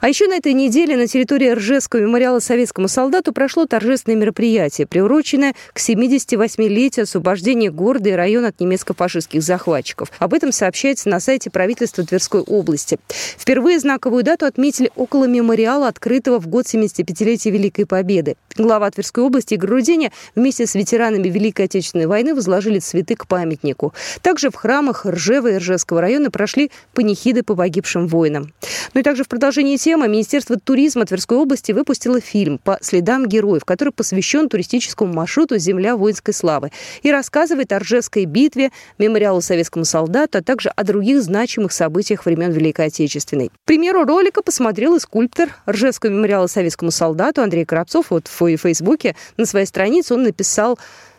А 0.00 0.08
еще 0.08 0.28
на 0.28 0.34
этой 0.34 0.52
неделе 0.52 0.96
на 0.96 1.08
территории 1.08 1.50
Ржевского 1.50 2.00
мемориала 2.00 2.38
советскому 2.38 2.86
солдату 2.86 3.32
прошло 3.32 3.66
торжественное 3.66 4.16
мероприятие, 4.16 4.86
приуроченное 4.86 5.54
к 5.72 5.78
78-летию 5.78 7.02
освобождения 7.02 7.72
города 7.72 8.08
и 8.08 8.12
района 8.12 8.48
от 8.48 8.60
немецко-фашистских 8.60 9.42
захватчиков. 9.42 10.12
Об 10.20 10.34
этом 10.34 10.52
сообщается 10.52 11.08
на 11.08 11.18
сайте 11.18 11.50
правительства 11.50 12.04
Тверской 12.04 12.42
области. 12.42 12.98
Впервые 13.08 13.80
знаковую 13.80 14.22
дату 14.22 14.46
отметили 14.46 14.92
около 14.94 15.24
мемориала, 15.24 15.88
открытого 15.88 16.38
в 16.38 16.46
год 16.46 16.66
75-летия 16.66 17.50
Великой 17.50 17.84
Победы. 17.84 18.36
Глава 18.56 18.90
Тверской 18.92 19.24
области 19.24 19.54
Игорь 19.54 19.70
Руденя 19.70 20.12
вместе 20.36 20.66
с 20.66 20.76
ветеранами 20.76 21.28
Великой 21.28 21.64
Отечественной 21.64 22.06
войны 22.06 22.36
возложили 22.36 22.78
цветы 22.78 23.16
к 23.16 23.26
памятнику. 23.26 23.92
Также 24.22 24.50
в 24.50 24.54
храмах 24.54 25.06
Ржева 25.06 25.48
и 25.48 25.56
Ржевского 25.56 26.00
района 26.00 26.30
прошли 26.30 26.70
панихиды 26.94 27.42
по 27.42 27.56
погибшим 27.56 28.06
воинам. 28.06 28.52
Ну 28.94 29.00
и 29.00 29.02
также 29.02 29.24
в 29.24 29.28
продолжении 29.28 29.76
тема 29.76 30.06
Министерство 30.06 30.58
туризма 30.58 31.04
Тверской 31.04 31.36
области 31.36 31.72
выпустило 31.72 32.20
фильм 32.20 32.58
«По 32.58 32.78
следам 32.80 33.26
героев», 33.26 33.64
который 33.64 33.92
посвящен 33.92 34.48
туристическому 34.48 35.12
маршруту 35.12 35.58
«Земля 35.58 35.96
воинской 35.96 36.32
славы» 36.34 36.70
и 37.02 37.12
рассказывает 37.12 37.72
о 37.72 37.78
Ржевской 37.78 38.24
битве, 38.24 38.70
мемориалу 38.98 39.40
советскому 39.40 39.84
солдату, 39.84 40.38
а 40.38 40.42
также 40.42 40.70
о 40.70 40.84
других 40.84 41.22
значимых 41.22 41.72
событиях 41.72 42.24
времен 42.26 42.50
Великой 42.52 42.86
Отечественной. 42.86 43.48
К 43.48 43.52
примеру 43.66 44.04
ролика 44.04 44.42
посмотрел 44.42 44.96
и 44.96 45.00
скульптор 45.00 45.50
Ржевского 45.68 46.10
мемориала 46.10 46.46
советскому 46.46 46.90
солдату 46.90 47.42
Андрей 47.42 47.64
Коробцов. 47.64 48.06
Вот 48.10 48.26
в 48.28 48.56
Фейсбуке 48.56 49.14
на 49.36 49.46
своей 49.46 49.66
странице 49.66 50.14
он 50.14 50.22
написал 50.22 50.78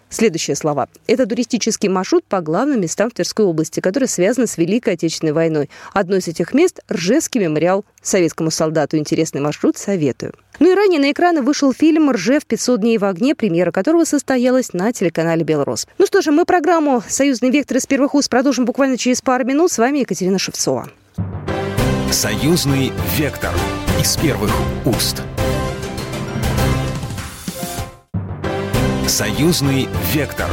Следующие 0.09 0.55
слова. 0.55 0.87
Это 1.07 1.25
туристический 1.25 1.87
маршрут 1.87 2.25
по 2.25 2.41
главным 2.41 2.81
местам 2.81 3.09
в 3.09 3.13
Тверской 3.13 3.45
области, 3.45 3.79
который 3.79 4.07
связан 4.07 4.47
с 4.47 4.57
Великой 4.57 4.95
Отечественной 4.95 5.33
войной. 5.33 5.69
Одно 5.93 6.15
из 6.15 6.27
этих 6.27 6.53
мест– 6.53 6.81
Ржевский 6.91 7.41
мемориал 7.41 7.85
советскому 8.01 8.49
солдату. 8.49 8.97
Интересный 8.97 9.41
маршрут 9.41 9.77
советую. 9.77 10.33
Ну 10.59 10.71
и 10.71 10.75
ранее 10.75 10.99
на 10.99 11.11
экраны 11.11 11.41
вышел 11.41 11.71
фильм 11.73 12.11
«Ржев. 12.11 12.45
500 12.45 12.81
дней 12.81 12.97
в 12.97 13.05
огне», 13.05 13.35
премьера 13.35 13.71
которого 13.71 14.03
состоялась 14.03 14.73
на 14.73 14.91
телеканале 14.91 15.43
«Белрос». 15.43 15.87
Ну 15.97 16.05
что 16.05 16.21
же, 16.21 16.31
мы 16.31 16.45
программу 16.45 17.03
«Союзный 17.07 17.51
вектор» 17.51 17.77
из 17.77 17.85
первых 17.85 18.15
уст 18.15 18.29
продолжим 18.29 18.65
буквально 18.65 18.97
через 18.97 19.21
пару 19.21 19.45
минут. 19.45 19.71
С 19.71 19.77
вами 19.77 19.99
Екатерина 19.99 20.39
Шевцова. 20.39 20.89
«Союзный 22.11 22.91
вектор» 23.15 23.53
из 24.01 24.17
первых 24.17 24.51
уст. 24.85 25.21
Союзный 29.09 29.87
вектор 30.13 30.45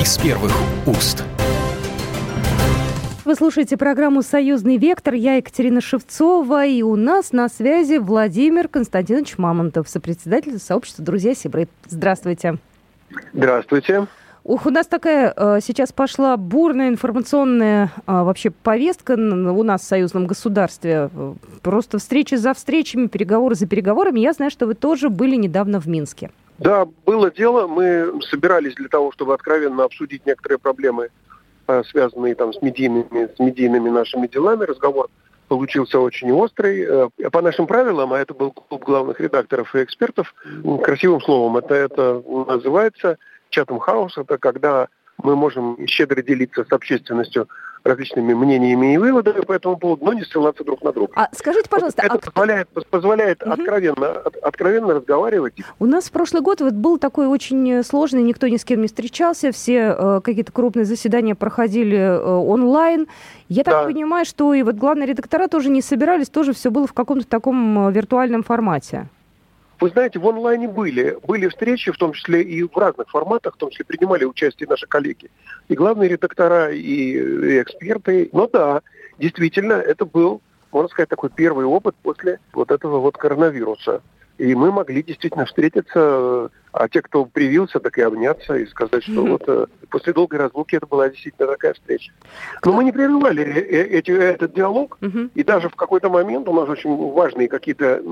из 0.00 0.16
первых 0.18 0.52
уст. 0.86 1.24
Вы 3.24 3.34
слушаете 3.34 3.76
программу 3.76 4.22
«Союзный 4.22 4.76
вектор». 4.76 5.14
Я 5.14 5.34
Екатерина 5.34 5.80
Шевцова. 5.80 6.64
И 6.64 6.82
у 6.82 6.94
нас 6.94 7.32
на 7.32 7.48
связи 7.48 7.98
Владимир 7.98 8.68
Константинович 8.68 9.36
Мамонтов, 9.36 9.88
сопредседатель 9.88 10.60
сообщества 10.60 11.04
«Друзья 11.04 11.34
Сибры». 11.34 11.66
Здравствуйте. 11.88 12.58
Здравствуйте. 13.32 14.06
Ух, 14.44 14.66
у 14.66 14.70
нас 14.70 14.86
такая 14.86 15.34
э, 15.36 15.58
сейчас 15.60 15.90
пошла 15.90 16.36
бурная 16.36 16.90
информационная 16.90 17.90
э, 17.96 18.12
вообще 18.12 18.50
повестка 18.50 19.14
у 19.14 19.62
нас 19.64 19.80
в 19.80 19.86
союзном 19.86 20.28
государстве. 20.28 21.10
Просто 21.62 21.98
встречи 21.98 22.36
за 22.36 22.54
встречами, 22.54 23.08
переговоры 23.08 23.56
за 23.56 23.66
переговорами. 23.66 24.20
Я 24.20 24.34
знаю, 24.34 24.52
что 24.52 24.66
вы 24.66 24.74
тоже 24.74 25.08
были 25.08 25.34
недавно 25.34 25.80
в 25.80 25.88
Минске. 25.88 26.30
Да, 26.58 26.86
было 27.04 27.30
дело. 27.30 27.66
Мы 27.66 28.20
собирались 28.30 28.74
для 28.74 28.88
того, 28.88 29.12
чтобы 29.12 29.34
откровенно 29.34 29.84
обсудить 29.84 30.24
некоторые 30.24 30.58
проблемы, 30.58 31.08
э, 31.66 31.82
связанные 31.84 32.34
там 32.34 32.52
с 32.52 32.62
медийными, 32.62 33.28
с 33.34 33.38
медийными 33.38 33.90
нашими 33.90 34.26
делами. 34.26 34.64
Разговор 34.64 35.08
получился 35.48 35.98
очень 35.98 36.30
острый. 36.32 36.82
Э, 36.82 37.30
по 37.30 37.42
нашим 37.42 37.66
правилам, 37.66 38.12
а 38.12 38.18
это 38.18 38.34
был 38.34 38.52
клуб 38.52 38.84
главных 38.84 39.20
редакторов 39.20 39.74
и 39.74 39.82
экспертов, 39.82 40.34
красивым 40.82 41.20
словом, 41.20 41.56
это, 41.56 41.74
это 41.74 42.22
называется 42.26 43.18
чатом 43.50 43.78
хаос, 43.78 44.16
это 44.16 44.38
когда 44.38 44.88
мы 45.22 45.36
можем 45.36 45.78
щедро 45.86 46.22
делиться 46.22 46.64
с 46.64 46.72
общественностью 46.72 47.48
различными 47.84 48.32
мнениями 48.32 48.94
и 48.94 48.98
выводами 48.98 49.40
по 49.40 49.52
этому 49.52 49.76
поводу, 49.76 50.06
но 50.06 50.14
не 50.14 50.22
ссылаться 50.22 50.64
друг 50.64 50.82
на 50.82 50.92
друга. 50.92 51.12
А 51.16 51.28
скажите, 51.32 51.68
пожалуйста... 51.68 52.02
Это 52.02 52.14
а... 52.14 52.18
позволяет, 52.18 52.68
позволяет 52.90 53.42
угу. 53.42 53.52
откровенно, 53.52 54.10
откровенно 54.42 54.94
разговаривать. 54.94 55.54
У 55.78 55.84
нас 55.84 56.06
в 56.06 56.12
прошлый 56.12 56.42
год 56.42 56.62
вот 56.62 56.72
был 56.72 56.98
такой 56.98 57.26
очень 57.26 57.84
сложный, 57.84 58.22
никто 58.22 58.48
ни 58.48 58.56
с 58.56 58.64
кем 58.64 58.80
не 58.80 58.86
встречался, 58.86 59.52
все 59.52 59.94
э, 59.98 60.20
какие-то 60.24 60.50
крупные 60.50 60.86
заседания 60.86 61.34
проходили 61.34 61.98
э, 61.98 62.22
онлайн. 62.24 63.06
Я 63.50 63.64
так 63.64 63.74
да. 63.74 63.84
понимаю, 63.84 64.24
что 64.24 64.54
и 64.54 64.62
вот 64.62 64.76
главные 64.76 65.06
редактора 65.06 65.48
тоже 65.48 65.68
не 65.68 65.82
собирались, 65.82 66.30
тоже 66.30 66.54
все 66.54 66.70
было 66.70 66.86
в 66.86 66.94
каком-то 66.94 67.26
таком 67.26 67.88
э, 67.88 67.92
виртуальном 67.92 68.42
формате. 68.42 69.08
Вы 69.80 69.90
знаете, 69.90 70.18
в 70.18 70.28
онлайне 70.28 70.68
были. 70.68 71.18
Были 71.26 71.48
встречи, 71.48 71.90
в 71.92 71.96
том 71.96 72.12
числе 72.12 72.42
и 72.42 72.62
в 72.62 72.76
разных 72.76 73.08
форматах, 73.10 73.54
в 73.54 73.58
том 73.58 73.70
числе 73.70 73.84
принимали 73.84 74.24
участие 74.24 74.68
наши 74.68 74.86
коллеги. 74.86 75.30
И 75.68 75.74
главные 75.74 76.08
редактора, 76.08 76.72
и, 76.72 76.78
и 76.80 77.62
эксперты. 77.62 78.28
Но 78.32 78.46
да, 78.46 78.82
действительно, 79.18 79.74
это 79.74 80.04
был, 80.04 80.40
можно 80.72 80.88
сказать, 80.88 81.08
такой 81.08 81.30
первый 81.30 81.64
опыт 81.64 81.94
после 82.02 82.40
вот 82.52 82.70
этого 82.70 83.00
вот 83.00 83.16
коронавируса. 83.16 84.02
И 84.36 84.54
мы 84.54 84.72
могли 84.72 85.02
действительно 85.02 85.44
встретиться, 85.44 86.50
а 86.72 86.88
те, 86.88 87.02
кто 87.02 87.24
привился, 87.24 87.78
так 87.78 87.96
и 87.98 88.02
обняться 88.02 88.56
и 88.56 88.66
сказать, 88.66 89.04
что 89.04 89.12
mm-hmm. 89.12 89.30
вот 89.30 89.42
э, 89.46 89.66
после 89.90 90.12
долгой 90.12 90.40
разлуки 90.40 90.74
это 90.74 90.86
была 90.86 91.08
действительно 91.08 91.46
такая 91.46 91.74
встреча. 91.74 92.12
Но 92.64 92.72
мы 92.72 92.82
не 92.82 92.90
прерывали 92.90 93.44
э, 93.44 93.60
э, 93.60 93.82
эти, 93.98 94.10
этот 94.10 94.52
диалог, 94.52 94.98
mm-hmm. 95.00 95.30
и 95.36 95.44
даже 95.44 95.68
в 95.68 95.76
какой-то 95.76 96.10
момент 96.10 96.48
у 96.48 96.52
нас 96.52 96.68
очень 96.68 96.96
важные 97.12 97.46
какие-то 97.46 98.02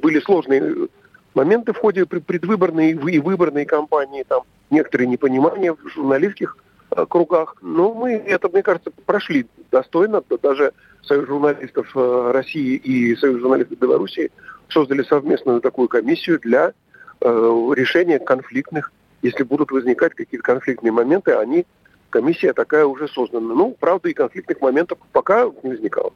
были 0.00 0.20
сложные 0.20 0.88
моменты 1.36 1.72
в 1.72 1.78
ходе 1.78 2.06
предвыборной 2.06 2.92
и 2.92 3.18
выборной 3.20 3.66
кампании, 3.66 4.24
там 4.24 4.42
некоторые 4.70 5.06
непонимания 5.06 5.74
в 5.74 5.88
журналистских 5.88 6.56
э, 6.90 7.06
кругах. 7.08 7.56
Но 7.60 7.94
мы 7.94 8.14
это, 8.14 8.48
мне 8.48 8.62
кажется, 8.62 8.90
прошли 9.04 9.46
достойно. 9.70 10.22
Даже 10.42 10.72
Союз 11.02 11.28
журналистов 11.28 11.88
э, 11.94 12.30
России 12.32 12.74
и 12.76 13.14
Союз 13.16 13.40
журналистов 13.40 13.78
Беларуси 13.78 14.32
создали 14.70 15.02
совместную 15.02 15.60
такую 15.60 15.88
комиссию 15.88 16.40
для 16.40 16.72
э, 17.20 17.72
решения 17.76 18.18
конфликтных, 18.18 18.90
если 19.22 19.44
будут 19.44 19.70
возникать 19.70 20.14
какие-то 20.14 20.44
конфликтные 20.44 20.92
моменты, 20.92 21.32
они 21.32 21.66
комиссия 22.10 22.54
такая 22.54 22.86
уже 22.86 23.08
создана. 23.08 23.54
Ну, 23.54 23.76
правда, 23.78 24.08
и 24.08 24.14
конфликтных 24.14 24.60
моментов 24.60 24.98
пока 25.12 25.44
не 25.62 25.70
возникало. 25.70 26.12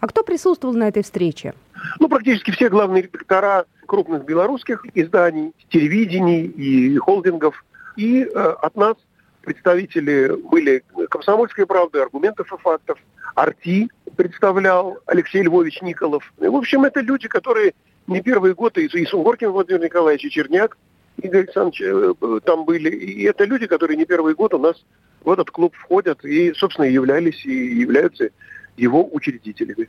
А 0.00 0.06
кто 0.06 0.22
присутствовал 0.22 0.74
на 0.74 0.88
этой 0.88 1.02
встрече? 1.02 1.54
Ну, 2.00 2.08
практически 2.08 2.50
все 2.50 2.68
главные 2.68 3.02
редактора 3.02 3.66
крупных 3.86 4.24
белорусских 4.24 4.84
изданий, 4.94 5.52
телевидений 5.70 6.44
и 6.44 6.96
холдингов. 6.98 7.64
И 7.96 8.22
э, 8.22 8.28
от 8.28 8.76
нас 8.76 8.96
представители 9.42 10.30
были 10.50 10.84
«Комсомольская 11.10 11.66
правда», 11.66 12.02
«Аргументов 12.02 12.52
и 12.52 12.56
фактов», 12.58 12.98
«Арти» 13.34 13.88
представлял 14.16 14.98
Алексей 15.06 15.42
Львович 15.42 15.80
Николов. 15.82 16.32
И, 16.40 16.46
в 16.46 16.56
общем, 16.56 16.84
это 16.84 17.00
люди, 17.00 17.28
которые 17.28 17.72
не 18.06 18.20
первый 18.20 18.54
год, 18.54 18.76
и, 18.78 19.06
Сунгоркин 19.06 19.50
Владимир 19.50 19.82
Николаевич, 19.82 20.24
и 20.24 20.30
Черняк 20.30 20.76
Игорь 21.22 21.42
Александрович 21.42 21.82
э, 21.82 22.40
там 22.44 22.64
были. 22.64 22.90
И 22.90 23.24
это 23.24 23.44
люди, 23.44 23.66
которые 23.66 23.96
не 23.96 24.04
первый 24.04 24.34
год 24.34 24.54
у 24.54 24.58
нас 24.58 24.84
в 25.24 25.30
этот 25.30 25.50
клуб 25.50 25.74
входят 25.76 26.24
и, 26.24 26.52
собственно, 26.54 26.86
являлись 26.86 27.44
и 27.44 27.80
являются 27.80 28.30
его 28.78 29.06
учредителями. 29.10 29.88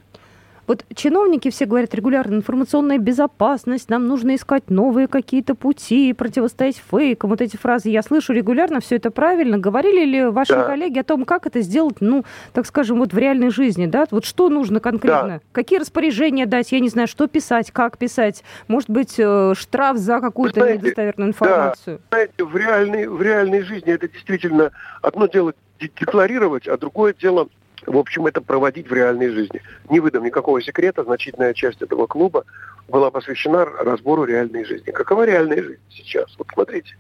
Вот 0.70 0.86
чиновники 0.94 1.50
все 1.50 1.66
говорят 1.66 1.96
регулярно, 1.96 2.36
информационная 2.36 3.00
безопасность, 3.00 3.90
нам 3.90 4.06
нужно 4.06 4.36
искать 4.36 4.70
новые 4.70 5.08
какие-то 5.08 5.56
пути, 5.56 6.14
противостоять 6.14 6.78
фейкам. 6.92 7.32
Вот 7.32 7.42
эти 7.42 7.58
фразы 7.58 7.90
я 7.90 8.04
слышу 8.04 8.34
регулярно, 8.34 8.80
все 8.80 8.98
это 8.98 9.10
правильно. 9.10 9.58
Говорили 9.58 10.06
ли 10.06 10.26
ваши 10.26 10.54
да. 10.54 10.66
коллеги 10.66 11.00
о 11.00 11.04
том, 11.04 11.26
как 11.26 11.48
это 11.48 11.62
сделать, 11.62 11.96
ну, 12.02 12.24
так 12.54 12.68
скажем, 12.68 13.00
вот 13.00 13.14
в 13.14 13.18
реальной 13.18 13.50
жизни, 13.50 13.88
да? 13.88 14.06
Вот 14.12 14.26
что 14.26 14.48
нужно 14.50 14.80
конкретно? 14.80 15.28
Да. 15.28 15.42
Какие 15.54 15.80
распоряжения 15.80 16.46
дать? 16.46 16.72
Я 16.72 16.82
не 16.82 16.90
знаю, 16.90 17.08
что 17.08 17.26
писать, 17.26 17.72
как 17.72 17.98
писать? 17.98 18.44
Может 18.68 18.92
быть, 18.92 19.16
э, 19.18 19.56
штраф 19.58 19.98
за 19.98 20.20
какую-то 20.20 20.72
недостоверную 20.72 21.30
информацию? 21.30 21.98
Да. 21.98 22.18
Знаете, 22.18 22.44
в 22.44 22.56
реальной, 22.56 23.08
в 23.08 23.20
реальной 23.24 23.62
жизни 23.64 23.92
это 23.92 24.08
действительно 24.08 24.70
одно 25.02 25.26
дело 25.26 25.56
декларировать, 25.80 26.68
а 26.68 26.78
другое 26.78 27.16
дело 27.20 27.50
в 27.90 27.98
общем, 27.98 28.28
это 28.28 28.40
проводить 28.40 28.88
в 28.88 28.94
реальной 28.94 29.30
жизни. 29.30 29.62
Не 29.90 30.00
выдам 30.00 30.24
никакого 30.24 30.62
секрета, 30.62 31.04
значительная 31.04 31.56
часть 31.56 31.82
этого 31.82 32.06
клуба 32.06 32.46
была 32.88 33.10
посвящена 33.10 33.66
разбору 33.66 34.26
реальной 34.26 34.64
жизни. 34.64 34.92
Какова 34.92 35.26
реальная 35.26 35.64
жизнь 35.64 35.82
сейчас? 35.90 36.36
Вот 36.38 36.48
смотрите. 36.54 36.96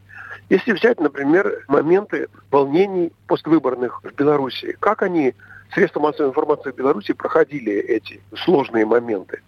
Если 0.49 0.71
взять, 0.71 0.99
например, 0.99 1.63
моменты 1.67 2.27
волнений 2.49 3.11
поствыборных 3.27 4.01
в 4.03 4.11
Беларуси, 4.15 4.75
как 4.79 5.03
они, 5.03 5.35
средства 5.75 5.99
массовой 5.99 6.29
информации 6.29 6.71
в 6.71 6.75
Беларуси, 6.75 7.13
проходили 7.13 7.71
эти 7.71 8.19
сложные 8.43 8.87
моменты? 8.87 9.41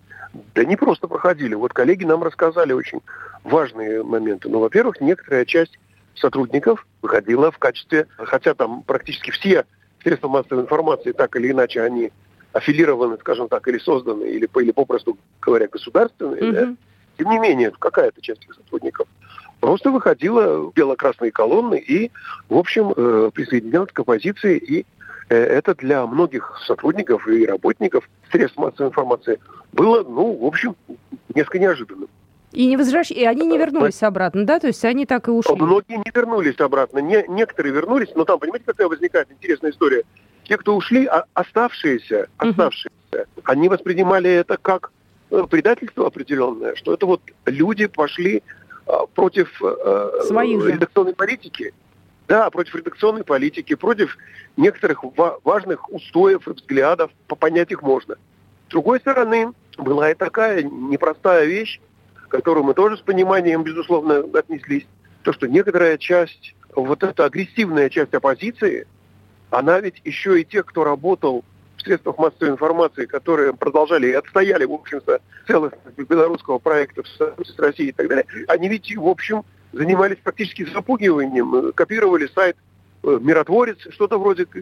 Да 0.53 0.63
не 0.63 0.75
просто 0.75 1.07
проходили. 1.07 1.55
Вот 1.55 1.73
коллеги 1.73 2.05
нам 2.05 2.21
рассказали 2.21 2.71
очень 2.71 3.01
важные 3.43 4.03
моменты. 4.03 4.47
Ну, 4.47 4.59
во-первых, 4.59 5.01
некоторая 5.01 5.45
часть 5.45 5.79
сотрудников 6.13 6.85
выходила 7.01 7.51
в 7.51 7.57
качестве, 7.57 8.05
хотя 8.17 8.53
там 8.53 8.83
практически 8.83 9.31
все 9.31 9.65
средства 10.03 10.27
массовой 10.27 10.63
информации, 10.63 11.11
так 11.11 11.35
или 11.35 11.51
иначе, 11.51 11.81
они 11.81 12.11
аффилированы, 12.53 13.17
скажем 13.19 13.47
так, 13.47 13.67
или 13.67 13.77
созданы, 13.77 14.25
или, 14.25 14.49
или 14.55 14.71
попросту 14.71 15.17
говоря, 15.41 15.67
государственные, 15.67 16.41
mm-hmm. 16.41 16.51
да, 16.51 16.75
тем 17.17 17.29
не 17.29 17.39
менее, 17.39 17.71
какая-то 17.71 18.21
часть 18.21 18.43
их 18.45 18.53
сотрудников 18.55 19.07
просто 19.59 19.91
выходила 19.91 20.69
в 20.69 20.73
бело-красные 20.73 21.31
колонны 21.31 21.79
и, 21.79 22.11
в 22.49 22.57
общем, 22.57 22.93
э, 22.95 23.31
присоединялась 23.33 23.91
к 23.91 23.99
оппозиции. 23.99 24.57
И 24.57 24.85
э, 25.29 25.35
это 25.35 25.75
для 25.75 26.05
многих 26.07 26.59
сотрудников 26.65 27.27
и 27.27 27.45
работников 27.45 28.09
средств 28.31 28.57
массовой 28.57 28.89
информации 28.89 29.39
было, 29.71 30.03
ну, 30.03 30.33
в 30.33 30.45
общем, 30.45 30.75
несколько 31.33 31.59
неожиданным. 31.59 32.09
И, 32.51 32.67
не 32.67 32.77
возвращ... 32.77 33.11
и 33.11 33.23
они 33.25 33.45
не 33.45 33.57
вернулись 33.57 34.03
обратно, 34.03 34.45
да? 34.45 34.59
То 34.59 34.67
есть 34.67 34.83
они 34.83 35.05
так 35.05 35.27
и 35.27 35.31
ушли? 35.31 35.55
Многие 35.55 35.97
не 35.97 36.11
вернулись 36.13 36.59
обратно. 36.59 36.99
Не... 36.99 37.25
Некоторые 37.27 37.73
вернулись, 37.73 38.09
но 38.15 38.25
там, 38.25 38.39
понимаете, 38.39 38.65
какая 38.65 38.87
возникает 38.87 39.31
интересная 39.31 39.71
история? 39.71 40.03
Те, 40.43 40.57
кто 40.57 40.75
ушли, 40.75 41.05
а 41.05 41.25
оставшиеся, 41.33 42.27
оставшиеся, 42.37 42.91
uh-huh. 43.11 43.25
они 43.45 43.69
воспринимали 43.69 44.29
это 44.29 44.57
как 44.57 44.91
э, 45.29 45.43
предательство 45.49 46.07
определенное, 46.07 46.75
что 46.75 46.93
это 46.93 47.05
вот 47.05 47.21
люди 47.45 47.87
пошли 47.87 48.43
а, 48.85 49.05
против 49.05 49.61
э, 49.63 50.21
Своих 50.25 50.65
редакционной 50.65 51.13
политики. 51.13 51.73
Да, 52.27 52.49
против 52.49 52.75
редакционной 52.75 53.23
политики, 53.23 53.75
против 53.75 54.17
некоторых 54.57 55.03
важных 55.43 55.89
устоев 55.89 56.47
и 56.47 56.51
взглядов, 56.51 57.11
понять 57.27 57.71
их 57.71 57.81
можно. 57.81 58.15
С 58.67 58.71
другой 58.71 58.99
стороны, 58.99 59.51
была 59.77 60.11
и 60.11 60.13
такая 60.13 60.63
непростая 60.63 61.45
вещь, 61.45 61.81
к 62.31 62.33
которой 62.33 62.63
мы 62.63 62.73
тоже 62.73 62.97
с 62.97 63.01
пониманием, 63.01 63.63
безусловно, 63.63 64.23
отнеслись, 64.33 64.87
то, 65.23 65.33
что 65.33 65.47
некоторая 65.47 65.97
часть, 65.97 66.55
вот 66.73 67.03
эта 67.03 67.25
агрессивная 67.25 67.89
часть 67.89 68.13
оппозиции, 68.13 68.87
она 69.49 69.81
ведь 69.81 70.01
еще 70.05 70.39
и 70.39 70.45
тех, 70.45 70.65
кто 70.65 70.85
работал 70.85 71.43
в 71.75 71.81
средствах 71.81 72.17
массовой 72.17 72.51
информации, 72.51 73.05
которые 73.05 73.53
продолжали 73.53 74.07
и 74.07 74.13
отстояли, 74.13 74.63
в 74.63 74.71
общем-то, 74.71 75.19
целостность 75.45 75.97
белорусского 75.97 76.57
проекта 76.59 77.03
в 77.03 77.07
Союзе 77.09 77.51
с 77.51 77.59
Россией 77.59 77.89
и 77.89 77.91
так 77.91 78.07
далее, 78.07 78.25
они 78.47 78.69
ведь, 78.69 78.95
в 78.95 79.07
общем, 79.07 79.43
занимались 79.73 80.17
практически 80.23 80.63
запугиванием, 80.63 81.73
копировали 81.73 82.27
сайт 82.27 82.55
миротворец, 83.03 83.77
что-то 83.89 84.19
вроде 84.19 84.43
э, 84.43 84.59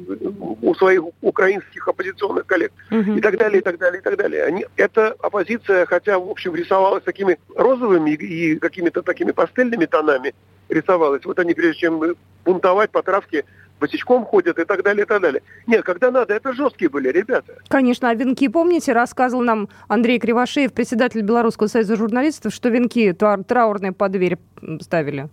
у 0.62 0.74
своих 0.75 1.03
украинских 1.22 1.88
оппозиционных 1.88 2.46
коллег 2.46 2.72
угу. 2.89 3.13
и 3.13 3.22
так 3.22 3.38
далее, 3.38 3.60
и 3.60 3.63
так 3.63 3.77
далее, 3.77 4.00
и 4.00 4.03
так 4.03 4.17
далее. 4.17 4.43
Они, 4.46 4.65
эта 4.75 5.15
оппозиция, 5.19 5.86
хотя, 5.86 6.19
в 6.19 6.29
общем, 6.29 6.55
рисовалась 6.55 7.03
такими 7.03 7.38
розовыми 7.55 8.12
и 8.12 8.58
какими-то 8.58 9.01
такими 9.01 9.31
пастельными 9.31 9.86
тонами 9.86 10.34
рисовалась, 10.69 11.25
вот 11.25 11.39
они, 11.39 11.53
прежде 11.53 11.81
чем 11.81 12.15
бунтовать 12.46 12.91
по 12.91 13.01
травке, 13.03 13.43
босичком 13.79 14.25
ходят 14.25 14.60
и 14.60 14.65
так 14.65 14.84
далее, 14.84 15.03
и 15.03 15.08
так 15.08 15.22
далее. 15.22 15.41
Нет, 15.67 15.84
когда 15.84 16.12
надо, 16.12 16.34
это 16.34 16.53
жесткие 16.53 16.89
были 16.89 17.10
ребята. 17.10 17.58
Конечно, 17.67 18.10
а 18.10 18.13
венки, 18.13 18.48
помните, 18.48 18.93
рассказывал 18.93 19.43
нам 19.43 19.69
Андрей 19.88 20.19
Кривошеев, 20.19 20.74
председатель 20.74 21.22
Белорусского 21.22 21.67
союза 21.67 21.96
журналистов, 21.96 22.53
что 22.53 22.69
венки 22.69 23.13
траурные 23.13 23.91
под 23.91 24.12
дверь 24.12 24.38
ставили? 24.81 25.29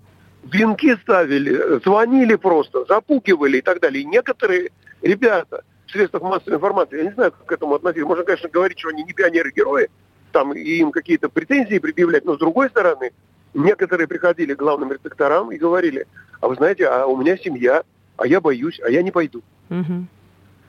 Венки 0.52 0.96
ставили, 1.02 1.80
звонили 1.84 2.36
просто, 2.36 2.84
запугивали 2.86 3.58
и 3.58 3.62
так 3.62 3.80
далее. 3.80 4.02
И 4.02 4.06
некоторые 4.06 4.70
ребята 5.02 5.64
в 5.86 5.92
средствах 5.92 6.22
массовой 6.22 6.56
информации, 6.56 6.98
я 6.98 7.04
не 7.04 7.12
знаю, 7.12 7.32
как 7.32 7.46
к 7.46 7.52
этому 7.52 7.74
относиться. 7.74 8.06
Можно, 8.06 8.24
конечно, 8.24 8.48
говорить, 8.48 8.78
что 8.78 8.88
они 8.88 9.04
не 9.04 9.12
пионеры-герои, 9.12 9.88
там 10.32 10.52
и 10.52 10.60
им 10.60 10.90
какие-то 10.90 11.28
претензии 11.28 11.78
предъявлять, 11.78 12.24
но 12.24 12.34
с 12.34 12.38
другой 12.38 12.68
стороны, 12.68 13.12
некоторые 13.54 14.06
приходили 14.06 14.54
к 14.54 14.58
главным 14.58 14.92
редакторам 14.92 15.50
и 15.52 15.56
говорили, 15.56 16.06
а 16.40 16.48
вы 16.48 16.56
знаете, 16.56 16.86
а 16.86 17.06
у 17.06 17.16
меня 17.16 17.36
семья, 17.36 17.82
а 18.16 18.26
я 18.26 18.40
боюсь, 18.40 18.80
а 18.84 18.90
я 18.90 19.02
не 19.02 19.10
пойду. 19.10 19.42
Угу. 19.70 20.06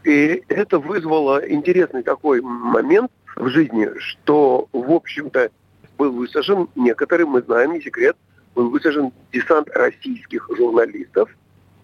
И 0.05 0.43
это 0.47 0.79
вызвало 0.79 1.41
интересный 1.49 2.03
такой 2.03 2.41
момент 2.41 3.11
в 3.35 3.49
жизни, 3.49 3.89
что, 3.97 4.67
в 4.71 4.91
общем-то, 4.91 5.49
был 5.97 6.11
высажен 6.11 6.69
некоторый, 6.75 7.25
мы 7.25 7.41
знаем, 7.41 7.73
не 7.73 7.81
секрет, 7.81 8.15
был 8.57 8.71
высажен 8.71 9.13
десант 9.31 9.69
российских 9.75 10.49
журналистов, 10.57 11.29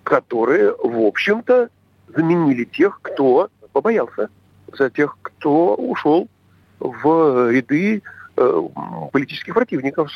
которые, 0.04 0.76
в 0.84 1.06
общем-то, 1.06 1.70
заменили 2.08 2.64
тех, 2.64 3.00
кто 3.02 3.50
побоялся, 3.72 4.30
за 4.76 4.90
тех, 4.90 5.16
кто 5.22 5.76
ушел 5.76 6.28
в 6.80 7.52
ряды 7.52 8.02
э, 8.36 8.62
политических 9.12 9.54
противников 9.54 10.12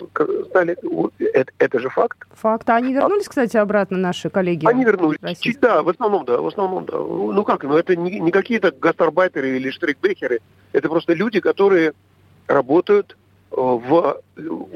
стали. 0.50 0.76
Это, 1.20 1.52
это 1.60 1.80
же 1.80 1.89
факт. 1.89 2.17
Факт. 2.34 2.67
А 2.72 2.78
они 2.78 2.91
вернулись, 2.91 3.28
кстати, 3.30 3.56
обратно, 3.56 4.00
наши 4.00 4.32
коллеги? 4.32 4.65
Они 4.65 4.84
вернулись. 4.84 5.20
Российские? 5.22 5.62
Да, 5.62 5.84
в 5.84 5.89
основном, 5.89 6.26
да, 6.26 6.41
в 6.41 6.48
основном, 6.48 6.86
да. 6.86 6.98
Ну 6.98 7.43
как, 7.43 7.63
ну 7.63 7.78
это 7.78 7.96
не, 7.96 8.20
не 8.20 8.32
какие-то 8.32 8.72
гастарбайтеры 8.72 9.58
или 9.58 9.70
штрикбрехеры. 9.70 10.39
Это 10.74 10.89
просто 10.89 11.13
люди, 11.13 11.39
которые 11.39 11.93
работают 12.48 13.15
в 13.51 14.21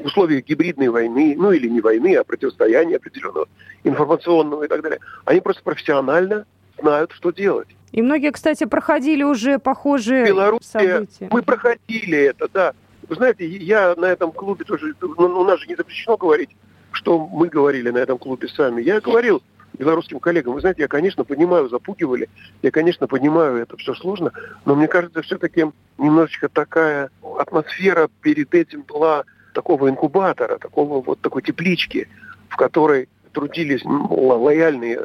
условиях 0.04 0.44
гибридной 0.44 0.88
войны, 0.88 1.34
ну 1.36 1.52
или 1.52 1.68
не 1.68 1.80
войны, 1.80 2.16
а 2.16 2.24
противостояния 2.24 2.96
определенного 2.96 3.46
информационного 3.84 4.64
и 4.64 4.68
так 4.68 4.82
далее, 4.82 5.00
они 5.24 5.40
просто 5.40 5.62
профессионально 5.62 6.46
знают, 6.78 7.12
что 7.12 7.30
делать. 7.30 7.68
И 7.92 8.00
многие, 8.00 8.32
кстати, 8.32 8.64
проходили 8.64 9.22
уже 9.22 9.58
похожие 9.58 10.26
Беларусь, 10.26 10.64
события. 10.64 11.28
Мы 11.30 11.42
проходили 11.42 12.18
это, 12.18 12.48
да. 12.52 12.72
Вы 13.08 13.16
знаете, 13.16 13.46
я 13.46 13.94
на 13.96 14.06
этом 14.06 14.32
клубе 14.32 14.64
тоже, 14.64 14.94
ну, 15.00 15.40
у 15.40 15.44
нас 15.44 15.60
же 15.60 15.66
не 15.66 15.76
запрещено 15.76 16.16
говорить, 16.16 16.50
что 16.92 17.18
мы 17.26 17.48
говорили 17.48 17.90
на 17.90 17.98
этом 17.98 18.16
клубе 18.16 18.48
сами. 18.48 18.80
Я 18.80 19.00
говорил, 19.00 19.42
белорусским 19.82 20.20
коллегам. 20.20 20.54
Вы 20.54 20.60
знаете, 20.60 20.82
я, 20.82 20.88
конечно, 20.88 21.24
понимаю, 21.24 21.68
запугивали, 21.68 22.28
я, 22.62 22.70
конечно, 22.70 23.08
понимаю, 23.08 23.56
это 23.56 23.76
все 23.76 23.94
сложно, 23.94 24.32
но 24.64 24.76
мне 24.76 24.86
кажется, 24.86 25.22
все-таки 25.22 25.66
немножечко 25.98 26.48
такая 26.48 27.10
атмосфера 27.38 28.08
перед 28.20 28.54
этим 28.54 28.82
была 28.82 29.24
такого 29.54 29.88
инкубатора, 29.88 30.58
такого 30.58 31.02
вот 31.02 31.20
такой 31.20 31.42
теплички, 31.42 32.08
в 32.48 32.56
которой 32.56 33.08
трудились 33.32 33.82
лояльные 33.84 35.00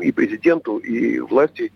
и 0.00 0.10
президенту, 0.10 0.78
и 0.78 1.20
власти 1.20 1.72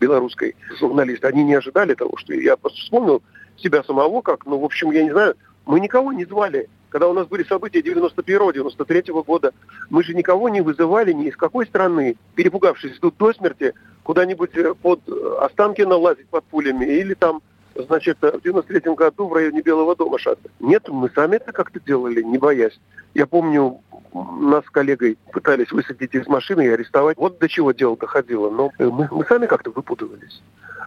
белорусской 0.00 0.56
журналисты. 0.80 1.28
Они 1.28 1.44
не 1.44 1.54
ожидали 1.54 1.94
того, 1.94 2.16
что 2.16 2.34
я 2.34 2.56
просто 2.56 2.80
вспомнил 2.80 3.22
себя 3.56 3.84
самого, 3.84 4.22
как, 4.22 4.46
ну, 4.46 4.58
в 4.58 4.64
общем, 4.64 4.90
я 4.90 5.04
не 5.04 5.12
знаю, 5.12 5.36
мы 5.66 5.78
никого 5.78 6.12
не 6.12 6.24
звали 6.24 6.68
когда 6.94 7.08
у 7.08 7.12
нас 7.12 7.26
были 7.26 7.42
события 7.42 7.80
91-93 7.80 9.24
года, 9.24 9.52
мы 9.90 10.04
же 10.04 10.14
никого 10.14 10.48
не 10.48 10.60
вызывали 10.60 11.12
ни 11.12 11.26
из 11.26 11.36
какой 11.36 11.66
страны, 11.66 12.14
перепугавшись 12.36 13.00
тут 13.00 13.16
до 13.16 13.32
смерти, 13.32 13.74
куда-нибудь 14.04 14.56
э, 14.56 14.74
под 14.74 15.00
э, 15.08 15.36
Останкино 15.40 15.96
лазить 15.96 16.28
под 16.28 16.44
пулями 16.44 16.84
или 16.84 17.14
там 17.14 17.42
значит, 17.74 18.18
в 18.22 18.40
93 18.40 18.94
году 18.94 19.26
в 19.26 19.32
районе 19.32 19.60
Белого 19.60 19.96
дома 19.96 20.20
шаться. 20.20 20.48
Нет, 20.60 20.88
мы 20.88 21.10
сами 21.10 21.34
это 21.34 21.50
как-то 21.50 21.80
делали, 21.80 22.22
не 22.22 22.38
боясь. 22.38 22.78
Я 23.14 23.26
помню, 23.26 23.80
нас 24.14 24.64
с 24.64 24.70
коллегой 24.70 25.18
пытались 25.32 25.72
высадить 25.72 26.14
из 26.14 26.28
машины 26.28 26.64
и 26.64 26.68
арестовать. 26.68 27.16
Вот 27.16 27.40
до 27.40 27.48
чего 27.48 27.72
дело 27.72 27.96
доходило. 27.96 28.50
Но 28.50 28.70
э, 28.78 28.84
мы, 28.84 29.08
мы 29.10 29.24
сами 29.24 29.46
как-то 29.46 29.72
выпутывались. 29.72 30.40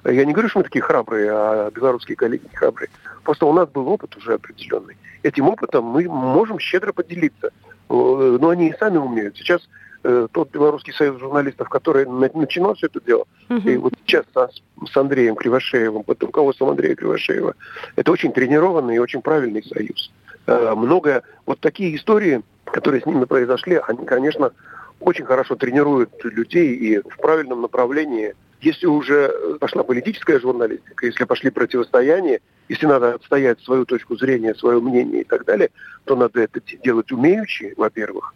Я 0.05 0.23
не 0.23 0.31
говорю, 0.31 0.47
что 0.47 0.59
мы 0.59 0.63
такие 0.63 0.81
храбрые, 0.81 1.29
а 1.29 1.69
белорусские 1.69 2.15
коллеги 2.15 2.43
не 2.49 2.55
храбрые. 2.55 2.89
Просто 3.25 3.45
у 3.45 3.51
нас 3.51 3.67
был 3.67 3.89
опыт 3.89 4.15
уже 4.15 4.35
определенный. 4.35 4.95
Этим 5.23 5.47
опытом 5.49 5.85
мы 5.85 6.03
можем 6.03 6.59
щедро 6.59 6.93
поделиться. 6.93 7.51
Э, 7.89 8.37
но 8.39 8.49
они 8.49 8.69
и 8.69 8.77
сами 8.77 8.97
умеют. 8.97 9.37
Сейчас 9.37 9.67
э, 10.03 10.27
тот 10.31 10.51
Белорусский 10.51 10.93
союз 10.93 11.19
журналистов, 11.19 11.69
который 11.69 12.05
начинал 12.05 12.75
все 12.75 12.87
это 12.87 12.99
дело, 13.01 13.25
uh-huh. 13.49 13.73
и 13.73 13.77
вот 13.77 13.93
сейчас 14.05 14.25
с, 14.35 14.97
Андреем 14.97 15.35
Кривошеевым, 15.35 16.03
под 16.03 16.21
руководством 16.23 16.69
Андрея 16.69 16.95
Кривошеева, 16.95 17.55
это 17.95 18.11
очень 18.11 18.31
тренированный 18.33 18.95
и 18.95 18.99
очень 18.99 19.21
правильный 19.21 19.63
союз. 19.63 20.11
Э, 20.45 20.73
много 20.75 21.23
вот 21.45 21.59
такие 21.59 21.95
истории, 21.95 22.41
которые 22.65 23.01
с 23.01 23.05
ними 23.05 23.25
произошли, 23.25 23.79
они, 23.87 24.05
конечно, 24.05 24.51
очень 24.99 25.25
хорошо 25.25 25.55
тренируют 25.55 26.11
людей 26.23 26.75
и 26.75 26.99
в 26.99 27.17
правильном 27.17 27.61
направлении 27.61 28.33
если 28.59 28.87
уже 28.87 29.31
пошла 29.59 29.83
политическая 29.83 30.39
журналистика, 30.39 31.05
если 31.05 31.25
пошли 31.25 31.51
противостояния, 31.51 32.41
если 32.69 32.85
надо 32.85 33.15
отстоять 33.15 33.59
свою 33.61 33.85
точку 33.85 34.17
зрения, 34.17 34.55
свое 34.55 34.79
мнение 34.79 35.21
и 35.21 35.23
так 35.23 35.45
далее, 35.45 35.69
то 36.05 36.15
надо 36.15 36.41
это 36.41 36.61
делать 36.83 37.11
умеючи, 37.11 37.73
во-первых, 37.77 38.33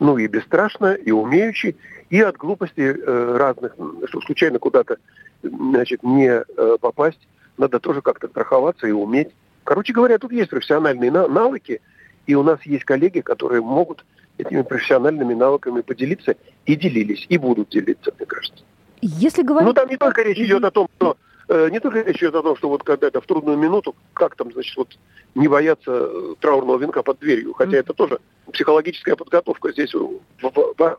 ну 0.00 0.18
и 0.18 0.26
бесстрашно, 0.26 0.94
и 0.94 1.10
умеючи, 1.10 1.76
и 2.10 2.20
от 2.20 2.36
глупости 2.36 2.80
э, 2.80 3.36
разных, 3.36 3.74
что 4.06 4.20
случайно 4.20 4.58
куда-то 4.58 4.98
значит, 5.42 6.02
не 6.02 6.28
э, 6.30 6.76
попасть, 6.80 7.20
надо 7.56 7.78
тоже 7.80 8.02
как-то 8.02 8.28
страховаться 8.28 8.86
и 8.86 8.92
уметь 8.92 9.30
Короче 9.64 9.92
говоря, 9.92 10.18
тут 10.18 10.30
есть 10.30 10.50
профессиональные 10.50 11.10
навыки, 11.10 11.80
и 12.26 12.34
у 12.34 12.42
нас 12.42 12.60
есть 12.64 12.84
коллеги, 12.84 13.20
которые 13.20 13.62
могут 13.62 14.04
этими 14.36 14.62
профессиональными 14.62 15.34
навыками 15.34 15.80
поделиться 15.80 16.36
и 16.66 16.76
делились, 16.76 17.26
и 17.28 17.38
будут 17.38 17.70
делиться, 17.70 18.12
мне 18.16 18.26
кажется. 18.26 18.62
Если 19.00 19.42
говорить... 19.42 19.66
Ну, 19.66 19.72
там 19.72 19.88
не 19.88 19.96
только 19.96 20.22
речь 20.22 20.38
идет 20.38 20.64
о 20.64 20.70
том, 20.70 20.88
что 20.96 21.16
не 21.48 21.80
только 21.80 22.00
речь 22.00 22.18
идет 22.18 22.34
о 22.34 22.42
том, 22.42 22.56
что 22.56 22.68
вот 22.68 22.82
когда-то 22.82 23.20
в 23.20 23.26
трудную 23.26 23.58
минуту, 23.58 23.94
как 24.14 24.34
там, 24.36 24.52
значит, 24.52 24.76
вот 24.76 24.88
не 25.34 25.48
бояться 25.48 25.90
э, 25.90 26.34
траурного 26.40 26.78
венка 26.78 27.02
под 27.02 27.18
дверью, 27.18 27.52
хотя 27.54 27.76
это 27.76 27.92
тоже 27.92 28.18
психологическая 28.52 29.16
подготовка 29.16 29.72
здесь 29.72 29.94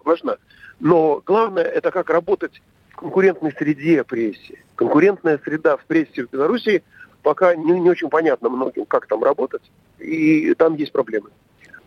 важна. 0.03 0.37
Но 0.79 1.21
главное, 1.25 1.63
это 1.63 1.91
как 1.91 2.09
работать 2.09 2.61
в 2.91 2.97
конкурентной 2.97 3.53
среде 3.53 4.03
прессе. 4.03 4.63
Конкурентная 4.75 5.39
среда 5.43 5.77
в 5.77 5.85
прессе 5.85 6.25
в 6.25 6.29
Беларуси 6.29 6.83
пока 7.23 7.55
не, 7.55 7.79
не 7.79 7.89
очень 7.89 8.09
понятно 8.09 8.49
многим, 8.49 8.85
как 8.85 9.07
там 9.07 9.23
работать, 9.23 9.63
и 9.99 10.53
там 10.53 10.75
есть 10.75 10.91
проблемы. 10.91 11.29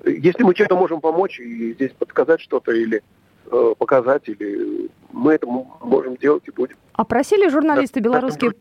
Если 0.05 0.43
мы 0.43 0.55
чем-то 0.55 0.77
можем 0.77 1.01
помочь 1.01 1.39
и 1.39 1.75
здесь 1.75 1.93
подсказать 1.93 2.41
что-то 2.41 2.73
или 2.73 3.03
э, 3.51 3.75
показать, 3.79 4.29
или 4.29 4.91
мы 5.13 5.35
это 5.35 5.47
можем 5.47 6.17
делать 6.17 6.43
и 6.47 6.51
будем. 6.51 6.77
А 6.93 7.05
просили 7.05 7.49
журналисты 7.49 8.01
да, 8.01 8.11
белорусские 8.11 8.53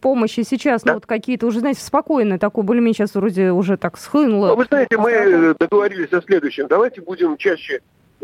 помощи 0.00 0.42
сейчас, 0.42 0.82
ну, 0.82 0.86
да? 0.86 0.92
ну 0.92 0.96
вот 0.98 1.06
какие-то 1.06 1.46
уже, 1.46 1.60
знаете, 1.60 1.80
спокойные, 1.80 2.38
такое 2.38 2.64
более-менее 2.64 2.94
сейчас 2.94 3.14
вроде 3.14 3.50
уже 3.50 3.76
так 3.76 3.98
схлынуло. 3.98 4.48
Ну, 4.48 4.56
вы 4.56 4.64
знаете, 4.64 4.96
мы 4.98 5.54
договорились 5.58 6.12
о 6.12 6.22
следующем. 6.22 6.66
Давайте 6.68 7.00
будем 7.00 7.36
чаще 7.36 7.80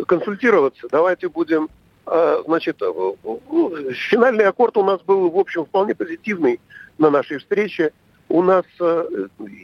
консультироваться, 0.07 0.87
давайте 0.91 1.29
будем, 1.29 1.69
э, 2.07 2.43
значит, 2.47 2.81
э, 2.83 2.93
ну, 3.25 3.73
финальный 4.11 4.45
аккорд 4.45 4.77
у 4.77 4.85
нас 4.85 5.01
был, 5.03 5.31
в 5.31 5.39
общем, 5.39 5.65
вполне 5.65 5.95
позитивный 5.95 6.61
на 6.99 7.11
нашей 7.11 7.39
встрече. 7.39 7.93
У 8.29 8.43
нас, 8.43 8.65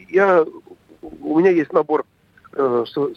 я, 0.09 0.44
у 1.20 1.38
меня 1.38 1.51
есть 1.51 1.73
набор 1.73 2.07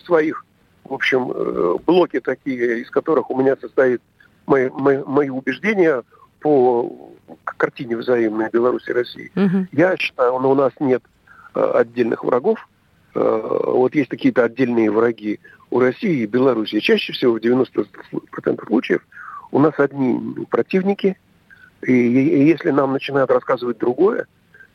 своих, 0.05 0.43
в 0.87 0.93
общем, 0.93 1.79
блоки 1.85 2.19
такие, 2.19 2.81
из 2.81 2.89
которых 2.89 3.29
у 3.29 3.39
меня 3.39 3.55
состоит 3.59 4.01
мои, 4.47 4.69
мои, 4.69 5.03
мои 5.05 5.29
убеждения 5.29 6.03
по 6.39 7.11
картине 7.45 7.97
взаимной 7.97 8.49
Беларуси 8.49 8.89
и 8.89 8.93
России. 8.93 9.31
Угу. 9.35 9.67
Я 9.71 9.97
считаю, 9.97 10.39
но 10.39 10.51
у 10.51 10.55
нас 10.55 10.71
нет 10.79 11.03
э, 11.55 11.71
отдельных 11.75 12.23
врагов. 12.23 12.67
Э, 13.15 13.61
вот 13.65 13.95
есть 13.95 14.09
какие-то 14.09 14.43
отдельные 14.43 14.91
враги 14.91 15.39
у 15.69 15.79
России 15.79 16.21
и 16.21 16.27
Беларуси. 16.27 16.79
Чаще 16.79 17.13
всего 17.13 17.33
в 17.33 17.37
90% 17.37 18.67
случаев 18.67 19.05
у 19.51 19.59
нас 19.59 19.73
одни 19.77 20.45
противники. 20.49 21.17
И, 21.81 21.91
и 21.91 22.47
если 22.47 22.71
нам 22.71 22.93
начинают 22.93 23.29
рассказывать 23.29 23.77
другое, 23.77 24.25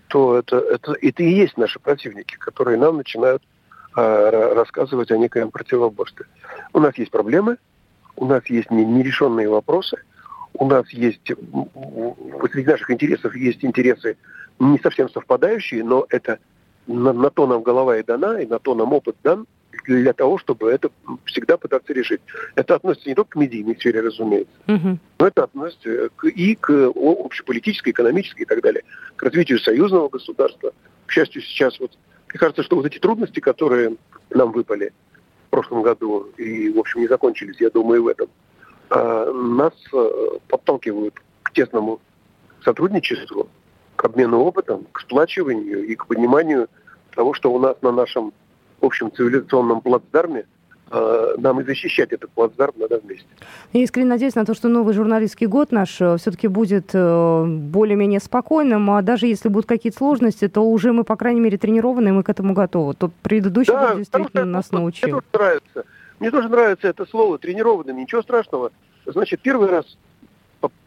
то 0.09 0.39
это, 0.39 0.59
это, 0.59 0.95
это 1.01 1.23
и 1.23 1.31
есть 1.31 1.57
наши 1.57 1.81
противники, 1.81 2.37
которые 2.37 2.79
нам 2.79 2.99
начинают 2.99 3.43
э, 3.43 3.47
рассказывать 3.95 5.11
о 5.11 5.19
некоем 5.19 5.51
противоборстве. 5.51 6.27
У 6.73 6.81
нас 6.81 6.97
есть 6.97 7.11
проблемы, 7.11 7.59
у 8.17 8.27
нас 8.27 8.45
есть 8.47 8.71
нерешенные 8.71 9.49
вопросы, 9.49 9.99
у 10.55 10.67
нас 10.67 10.89
есть, 10.91 11.25
среди 11.25 12.71
наших 12.71 12.91
интересов 12.91 13.35
есть 13.35 13.65
интересы 13.65 14.17
не 14.59 14.79
совсем 14.79 15.09
совпадающие, 15.09 15.83
но 15.83 16.07
это 16.09 16.39
на, 16.87 17.13
на 17.13 17.31
то 17.31 17.47
нам 17.47 17.63
голова 17.63 17.99
и 17.99 18.03
дана, 18.03 18.41
и 18.41 18.47
на 18.47 18.59
то 18.59 18.75
нам 18.75 18.93
опыт 18.93 19.17
дан 19.23 19.47
для 19.87 20.13
того, 20.13 20.39
чтобы 20.39 20.71
это 20.71 20.91
всегда 21.25 21.57
пытаться 21.57 21.93
решить. 21.93 22.21
Это 22.55 22.75
относится 22.75 23.09
не 23.09 23.15
только 23.15 23.31
к 23.31 23.37
медийной 23.37 23.77
сфере, 23.77 24.01
разумеется, 24.01 24.53
угу. 24.69 24.99
но 25.19 25.27
это 25.27 25.45
относится 25.45 26.11
к, 26.15 26.29
и 26.29 26.55
к 26.55 26.93
общеполитической, 26.95 27.91
экономической 27.91 28.43
и 28.43 28.47
так 28.47 28.61
далее, 28.63 28.85
к 29.17 29.23
развитию 29.23 29.59
союзного 29.59 30.09
государства. 30.09 30.73
К 31.07 31.13
счастью, 31.13 31.43
сейчас 31.43 31.81
вот, 31.81 31.93
мне 32.33 32.39
кажется, 32.39 32.63
что 32.63 32.77
вот 32.77 32.87
эти 32.87 32.99
трудности, 32.99 33.41
которые 33.41 33.97
нам 34.31 34.53
выпали, 34.53 34.93
прошлом 35.53 35.83
году 35.83 36.31
и, 36.39 36.71
в 36.71 36.79
общем, 36.79 37.03
не 37.03 37.09
закончились, 37.09 37.61
я 37.61 37.69
думаю, 37.69 38.03
в 38.03 38.09
этом, 38.09 38.29
а, 38.89 39.31
нас 39.31 39.75
э, 39.93 40.39
подталкивают 40.49 41.15
к 41.43 41.53
тесному 41.53 42.01
сотрудничеству, 42.65 43.49
к 43.97 44.05
обмену 44.05 44.41
опытом, 44.41 44.87
к 44.93 45.01
сплачиванию 45.01 45.87
и 45.87 45.95
к 45.95 46.07
пониманию 46.07 46.69
того, 47.15 47.35
что 47.35 47.53
у 47.53 47.59
нас 47.59 47.77
на 47.83 47.93
нашем 47.93 48.33
общем 48.81 49.13
цивилизационном 49.13 49.83
плацдарме 49.83 50.47
нам 50.93 51.61
и 51.61 51.65
защищать 51.65 52.13
этот 52.13 52.31
плацдарм 52.31 52.75
надо 52.77 52.99
вместе. 52.99 53.27
Я 53.73 53.83
искренне 53.83 54.09
надеюсь 54.09 54.35
на 54.35 54.45
то, 54.45 54.55
что 54.55 54.69
новый 54.69 54.95
журналистский 54.95 55.47
год 55.47 55.73
наш 55.73 56.01
э, 56.01 56.17
все-таки 56.19 56.49
будет 56.49 56.91
э, 56.93 57.45
более-менее 57.47 58.21
спокойным, 58.21 58.91
а 58.91 59.03
даже 59.03 59.27
если 59.27 59.49
будут 59.49 59.67
какие-то 59.67 59.99
сложности, 59.99 60.49
то 60.49 60.61
уже 60.61 60.93
мы, 60.93 61.05
по 61.05 61.17
крайней 61.17 61.41
мере, 61.41 61.59
тренированы, 61.59 62.09
и 62.09 62.13
мы 62.13 62.23
к 62.23 62.29
этому 62.29 62.53
готовы. 62.53 62.95
Тот 62.95 63.13
предыдущий 63.23 63.73
да, 63.73 63.89
год 63.89 63.99
действительно 63.99 64.45
нас 64.45 64.67
это, 64.67 64.75
научил. 64.75 65.09
Мне 65.09 65.21
тоже 65.21 65.27
нравится. 65.33 65.85
Мне 66.19 66.31
тоже 66.31 66.49
нравится 66.49 66.89
это 66.89 67.07
слово 67.07 67.39
тренированным. 67.39 67.97
Ничего 67.97 68.23
страшного. 68.23 68.71
Значит, 69.07 69.41
первый 69.41 69.69
раз 69.69 69.97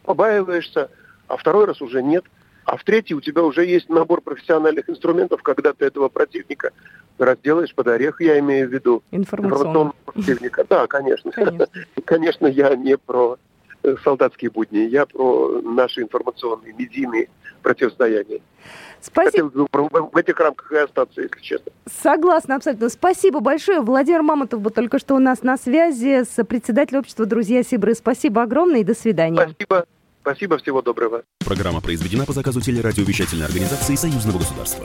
побаиваешься, 0.04 0.88
а 1.28 1.36
второй 1.36 1.66
раз 1.66 1.82
уже 1.82 2.02
нет 2.02 2.24
а 2.66 2.76
в 2.76 2.84
третий 2.84 3.14
у 3.14 3.20
тебя 3.20 3.42
уже 3.42 3.64
есть 3.64 3.88
набор 3.88 4.20
профессиональных 4.20 4.90
инструментов, 4.90 5.42
когда 5.42 5.72
ты 5.72 5.86
этого 5.86 6.08
противника 6.08 6.72
разделаешь 7.18 7.74
под 7.74 7.88
орех, 7.88 8.20
я 8.20 8.38
имею 8.38 8.68
в 8.68 8.72
виду 8.72 9.02
информационного 9.10 9.94
противника. 10.04 10.64
Да, 10.68 10.86
конечно. 10.86 11.30
Конечно. 11.30 11.66
конечно, 12.04 12.46
я 12.46 12.74
не 12.76 12.96
про 12.96 13.38
э, 13.82 13.96
солдатские 14.04 14.50
будни, 14.50 14.78
я 14.78 15.06
про 15.06 15.60
наши 15.62 16.02
информационные, 16.02 16.72
медийные 16.72 17.28
противостояния. 17.62 18.40
Спасибо. 19.00 19.50
Хотел 19.50 19.68
в 20.10 20.16
этих 20.16 20.38
рамках 20.40 20.72
и 20.72 20.76
остаться, 20.76 21.20
если 21.20 21.40
честно. 21.40 21.72
Согласна, 22.02 22.56
абсолютно. 22.56 22.88
Спасибо 22.88 23.40
большое. 23.40 23.80
Владимир 23.80 24.22
Мамонтов 24.22 24.60
был 24.60 24.70
только 24.70 24.98
что 24.98 25.14
у 25.14 25.18
нас 25.18 25.42
на 25.42 25.56
связи 25.56 26.24
с 26.24 26.42
председателем 26.44 27.00
общества 27.00 27.26
«Друзья 27.26 27.62
Сибры». 27.62 27.94
Спасибо 27.94 28.42
огромное 28.42 28.80
и 28.80 28.84
до 28.84 28.94
свидания. 28.94 29.36
Спасибо. 29.36 29.86
Спасибо, 30.22 30.58
всего 30.58 30.82
доброго. 30.82 31.22
Программа 31.44 31.80
произведена 31.80 32.26
по 32.26 32.32
заказу 32.32 32.60
телерадиовещательной 32.60 33.46
организации 33.46 33.94
Союзного 33.94 34.38
государства. 34.38 34.84